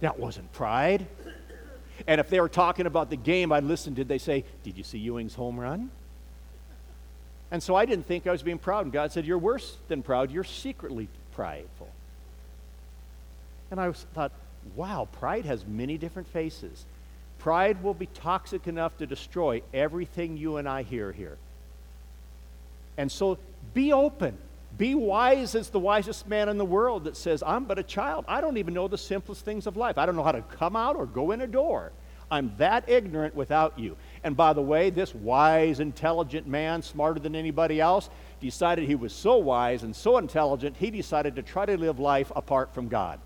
that 0.00 0.18
wasn't 0.18 0.50
pride. 0.52 1.06
And 2.06 2.20
if 2.20 2.28
they 2.28 2.40
were 2.40 2.48
talking 2.48 2.86
about 2.86 3.10
the 3.10 3.16
game, 3.16 3.52
I'd 3.52 3.64
listen. 3.64 3.94
Did 3.94 4.08
they 4.08 4.18
say, 4.18 4.44
Did 4.62 4.76
you 4.76 4.84
see 4.84 4.98
Ewing's 4.98 5.34
home 5.34 5.58
run? 5.58 5.90
And 7.50 7.62
so 7.62 7.74
I 7.74 7.84
didn't 7.84 8.06
think 8.06 8.26
I 8.26 8.32
was 8.32 8.42
being 8.42 8.58
proud. 8.58 8.84
And 8.84 8.92
God 8.92 9.12
said, 9.12 9.24
You're 9.26 9.38
worse 9.38 9.76
than 9.88 10.02
proud. 10.02 10.30
You're 10.30 10.44
secretly 10.44 11.08
prideful. 11.32 11.88
And 13.70 13.80
I 13.80 13.92
thought, 13.92 14.32
wow, 14.74 15.08
pride 15.12 15.44
has 15.44 15.66
many 15.66 15.96
different 15.96 16.28
faces. 16.28 16.84
Pride 17.38 17.82
will 17.82 17.94
be 17.94 18.06
toxic 18.06 18.66
enough 18.66 18.96
to 18.98 19.06
destroy 19.06 19.62
everything 19.72 20.36
you 20.36 20.56
and 20.56 20.68
I 20.68 20.82
hear 20.82 21.12
here. 21.12 21.38
And 22.98 23.10
so 23.10 23.38
be 23.72 23.92
open. 23.92 24.36
Be 24.78 24.94
wise 24.94 25.54
as 25.54 25.68
the 25.68 25.78
wisest 25.78 26.28
man 26.28 26.48
in 26.48 26.56
the 26.56 26.64
world 26.64 27.04
that 27.04 27.16
says, 27.16 27.42
I'm 27.44 27.64
but 27.64 27.78
a 27.78 27.82
child. 27.82 28.24
I 28.28 28.40
don't 28.40 28.56
even 28.56 28.72
know 28.74 28.88
the 28.88 28.98
simplest 28.98 29.44
things 29.44 29.66
of 29.66 29.76
life. 29.76 29.98
I 29.98 30.06
don't 30.06 30.16
know 30.16 30.22
how 30.22 30.32
to 30.32 30.42
come 30.42 30.76
out 30.76 30.96
or 30.96 31.06
go 31.06 31.32
in 31.32 31.40
a 31.40 31.46
door. 31.46 31.92
I'm 32.30 32.52
that 32.58 32.88
ignorant 32.88 33.34
without 33.34 33.78
you. 33.78 33.96
And 34.22 34.36
by 34.36 34.52
the 34.52 34.62
way, 34.62 34.90
this 34.90 35.14
wise, 35.14 35.80
intelligent 35.80 36.46
man, 36.46 36.82
smarter 36.82 37.18
than 37.18 37.34
anybody 37.34 37.80
else, 37.80 38.08
decided 38.40 38.86
he 38.86 38.94
was 38.94 39.12
so 39.12 39.36
wise 39.36 39.82
and 39.82 39.94
so 39.94 40.16
intelligent, 40.16 40.76
he 40.76 40.90
decided 40.90 41.34
to 41.36 41.42
try 41.42 41.66
to 41.66 41.76
live 41.76 41.98
life 41.98 42.30
apart 42.36 42.72
from 42.72 42.88
God. 42.88 43.18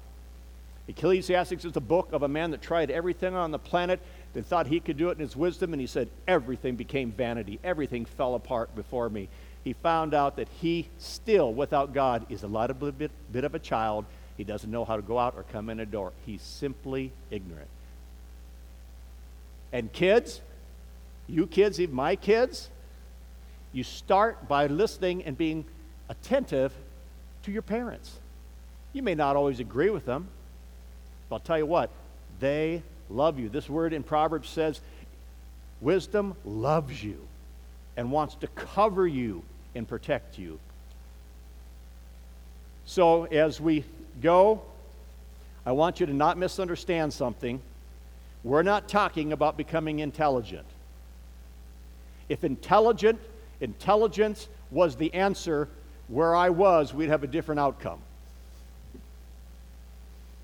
Ecclesiastes 0.88 1.64
is 1.64 1.76
a 1.76 1.80
book 1.80 2.12
of 2.12 2.22
a 2.22 2.28
man 2.28 2.50
that 2.50 2.60
tried 2.60 2.90
everything 2.90 3.34
on 3.34 3.50
the 3.50 3.58
planet 3.58 4.00
that 4.34 4.44
thought 4.44 4.66
he 4.66 4.80
could 4.80 4.98
do 4.98 5.08
it 5.08 5.12
in 5.12 5.20
his 5.20 5.36
wisdom, 5.36 5.72
and 5.72 5.80
he 5.80 5.86
said, 5.86 6.08
Everything 6.28 6.76
became 6.76 7.10
vanity. 7.10 7.58
Everything 7.64 8.04
fell 8.04 8.34
apart 8.34 8.74
before 8.74 9.08
me. 9.08 9.28
He 9.64 9.72
found 9.72 10.12
out 10.12 10.36
that 10.36 10.48
he 10.60 10.88
still, 10.98 11.52
without 11.52 11.94
God, 11.94 12.26
is 12.28 12.42
a 12.42 12.46
little 12.46 12.76
bit, 12.92 13.10
bit 13.32 13.44
of 13.44 13.54
a 13.54 13.58
child. 13.58 14.04
He 14.36 14.44
doesn't 14.44 14.70
know 14.70 14.84
how 14.84 14.96
to 14.96 15.02
go 15.02 15.18
out 15.18 15.34
or 15.36 15.44
come 15.44 15.70
in 15.70 15.80
a 15.80 15.86
door. 15.86 16.12
He's 16.26 16.42
simply 16.42 17.12
ignorant. 17.30 17.68
And 19.72 19.90
kids, 19.92 20.42
you 21.26 21.46
kids, 21.46 21.80
even 21.80 21.94
my 21.94 22.14
kids, 22.14 22.68
you 23.72 23.82
start 23.82 24.46
by 24.46 24.66
listening 24.66 25.24
and 25.24 25.36
being 25.36 25.64
attentive 26.08 26.72
to 27.44 27.50
your 27.50 27.62
parents. 27.62 28.18
You 28.92 29.02
may 29.02 29.14
not 29.14 29.34
always 29.34 29.60
agree 29.60 29.90
with 29.90 30.04
them, 30.04 30.28
but 31.28 31.36
I'll 31.36 31.40
tell 31.40 31.58
you 31.58 31.66
what, 31.66 31.90
they 32.38 32.82
love 33.08 33.38
you. 33.38 33.48
This 33.48 33.68
word 33.68 33.94
in 33.94 34.02
Proverbs 34.02 34.48
says, 34.48 34.80
wisdom 35.80 36.36
loves 36.44 37.02
you 37.02 37.26
and 37.96 38.12
wants 38.12 38.34
to 38.36 38.46
cover 38.48 39.06
you 39.06 39.42
and 39.74 39.86
protect 39.86 40.38
you. 40.38 40.58
So, 42.86 43.24
as 43.24 43.60
we 43.60 43.84
go, 44.22 44.62
I 45.66 45.72
want 45.72 46.00
you 46.00 46.06
to 46.06 46.12
not 46.12 46.36
misunderstand 46.36 47.12
something. 47.12 47.60
We're 48.42 48.62
not 48.62 48.88
talking 48.88 49.32
about 49.32 49.56
becoming 49.56 50.00
intelligent. 50.00 50.66
If 52.28 52.44
intelligent, 52.44 53.20
intelligence 53.60 54.48
was 54.70 54.96
the 54.96 55.12
answer 55.14 55.68
where 56.08 56.36
I 56.36 56.50
was, 56.50 56.92
we'd 56.92 57.08
have 57.08 57.24
a 57.24 57.26
different 57.26 57.60
outcome. 57.60 58.00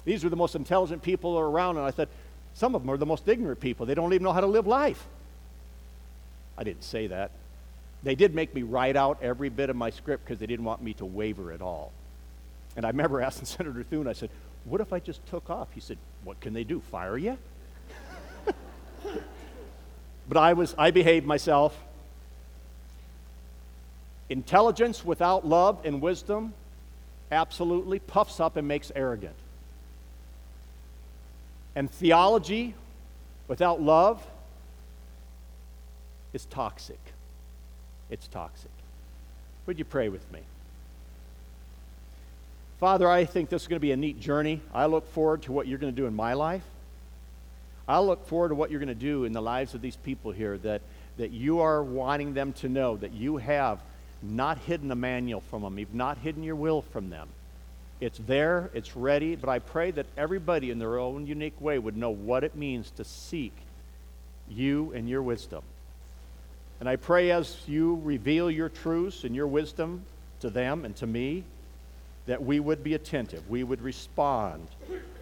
These 0.06 0.24
were 0.24 0.30
the 0.30 0.36
most 0.36 0.54
intelligent 0.54 1.02
people 1.02 1.38
around, 1.38 1.76
and 1.76 1.84
I 1.84 1.90
thought, 1.90 2.08
some 2.54 2.74
of 2.74 2.82
them 2.82 2.90
are 2.90 2.96
the 2.96 3.06
most 3.06 3.28
ignorant 3.28 3.60
people. 3.60 3.86
They 3.86 3.94
don't 3.94 4.12
even 4.12 4.24
know 4.24 4.32
how 4.32 4.40
to 4.40 4.46
live 4.46 4.66
life. 4.66 5.06
I 6.56 6.64
didn't 6.64 6.84
say 6.84 7.06
that. 7.08 7.30
They 8.02 8.14
did 8.14 8.34
make 8.34 8.54
me 8.54 8.62
write 8.62 8.96
out 8.96 9.18
every 9.22 9.50
bit 9.50 9.68
of 9.70 9.76
my 9.76 9.90
script 9.90 10.24
because 10.24 10.38
they 10.38 10.46
didn't 10.46 10.64
want 10.64 10.82
me 10.82 10.94
to 10.94 11.04
waver 11.04 11.52
at 11.52 11.60
all. 11.60 11.92
And 12.76 12.84
I 12.86 12.88
remember 12.88 13.20
asking 13.22 13.46
Senator 13.46 13.82
Thune, 13.82 14.06
I 14.06 14.12
said, 14.12 14.30
What 14.64 14.80
if 14.80 14.92
I 14.92 15.00
just 15.00 15.24
took 15.26 15.50
off? 15.50 15.68
He 15.74 15.80
said, 15.80 15.98
What 16.24 16.40
can 16.40 16.54
they 16.54 16.64
do? 16.64 16.80
Fire 16.80 17.18
you? 17.18 17.36
but 20.28 20.36
I 20.36 20.54
was 20.54 20.74
I 20.78 20.90
behaved 20.90 21.26
myself. 21.26 21.78
Intelligence 24.28 25.04
without 25.04 25.46
love 25.46 25.80
and 25.84 26.00
wisdom 26.00 26.54
absolutely 27.32 27.98
puffs 27.98 28.40
up 28.40 28.56
and 28.56 28.66
makes 28.66 28.92
arrogant. 28.94 29.34
And 31.74 31.90
theology 31.90 32.74
without 33.48 33.82
love 33.82 34.24
is 36.32 36.44
toxic. 36.46 37.00
It's 38.10 38.26
toxic. 38.28 38.70
Would 39.66 39.78
you 39.78 39.84
pray 39.84 40.08
with 40.08 40.30
me? 40.32 40.40
Father, 42.80 43.08
I 43.08 43.24
think 43.24 43.50
this 43.50 43.62
is 43.62 43.68
going 43.68 43.76
to 43.76 43.80
be 43.80 43.92
a 43.92 43.96
neat 43.96 44.20
journey. 44.20 44.60
I 44.72 44.86
look 44.86 45.06
forward 45.12 45.42
to 45.42 45.52
what 45.52 45.66
you're 45.66 45.78
going 45.78 45.94
to 45.94 46.00
do 46.00 46.06
in 46.06 46.14
my 46.14 46.32
life. 46.32 46.64
I 47.86 47.98
look 47.98 48.26
forward 48.26 48.50
to 48.50 48.54
what 48.54 48.70
you're 48.70 48.80
going 48.80 48.88
to 48.88 48.94
do 48.94 49.24
in 49.24 49.32
the 49.32 49.42
lives 49.42 49.74
of 49.74 49.82
these 49.82 49.96
people 49.96 50.32
here 50.32 50.56
that, 50.58 50.80
that 51.18 51.30
you 51.30 51.60
are 51.60 51.82
wanting 51.82 52.34
them 52.34 52.52
to 52.54 52.68
know 52.68 52.96
that 52.96 53.12
you 53.12 53.36
have 53.36 53.80
not 54.22 54.58
hidden 54.58 54.90
a 54.90 54.94
manual 54.94 55.40
from 55.40 55.62
them. 55.62 55.78
You've 55.78 55.94
not 55.94 56.18
hidden 56.18 56.42
your 56.42 56.56
will 56.56 56.82
from 56.82 57.10
them. 57.10 57.28
It's 58.00 58.18
there, 58.18 58.70
it's 58.72 58.96
ready, 58.96 59.36
but 59.36 59.50
I 59.50 59.58
pray 59.58 59.90
that 59.90 60.06
everybody 60.16 60.70
in 60.70 60.78
their 60.78 60.98
own 60.98 61.26
unique 61.26 61.60
way 61.60 61.78
would 61.78 61.96
know 61.96 62.10
what 62.10 62.44
it 62.44 62.54
means 62.54 62.90
to 62.92 63.04
seek 63.04 63.52
you 64.48 64.92
and 64.94 65.08
your 65.08 65.22
wisdom. 65.22 65.62
And 66.80 66.88
I 66.88 66.96
pray 66.96 67.30
as 67.30 67.56
you 67.66 68.00
reveal 68.02 68.50
your 68.50 68.70
truths 68.70 69.24
and 69.24 69.36
your 69.36 69.46
wisdom 69.46 70.02
to 70.40 70.50
them 70.50 70.84
and 70.84 70.96
to 70.96 71.06
me, 71.06 71.44
that 72.26 72.42
we 72.42 72.58
would 72.58 72.82
be 72.82 72.94
attentive, 72.94 73.48
we 73.50 73.62
would 73.62 73.82
respond, 73.82 74.66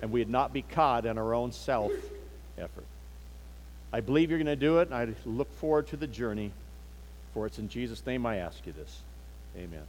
and 0.01 0.11
we 0.13 0.21
would 0.21 0.31
not 0.31 0.53
be 0.53 0.63
caught 0.63 1.07
in 1.07 1.19
our 1.19 1.35
own 1.35 1.53
self 1.53 1.93
effort. 2.57 2.85
I 3.93 4.01
believe 4.01 4.31
you're 4.31 4.39
going 4.39 4.47
to 4.47 4.57
do 4.57 4.79
it, 4.79 4.89
and 4.89 4.95
I 4.95 5.09
look 5.25 5.53
forward 5.55 5.89
to 5.89 5.97
the 5.97 6.07
journey. 6.07 6.53
For 7.35 7.47
it's 7.47 7.59
in 7.59 7.69
Jesus' 7.69 8.05
name 8.05 8.27
I 8.27 8.37
ask 8.37 8.67
you 8.67 8.73
this. 8.73 9.01
Amen. 9.57 9.85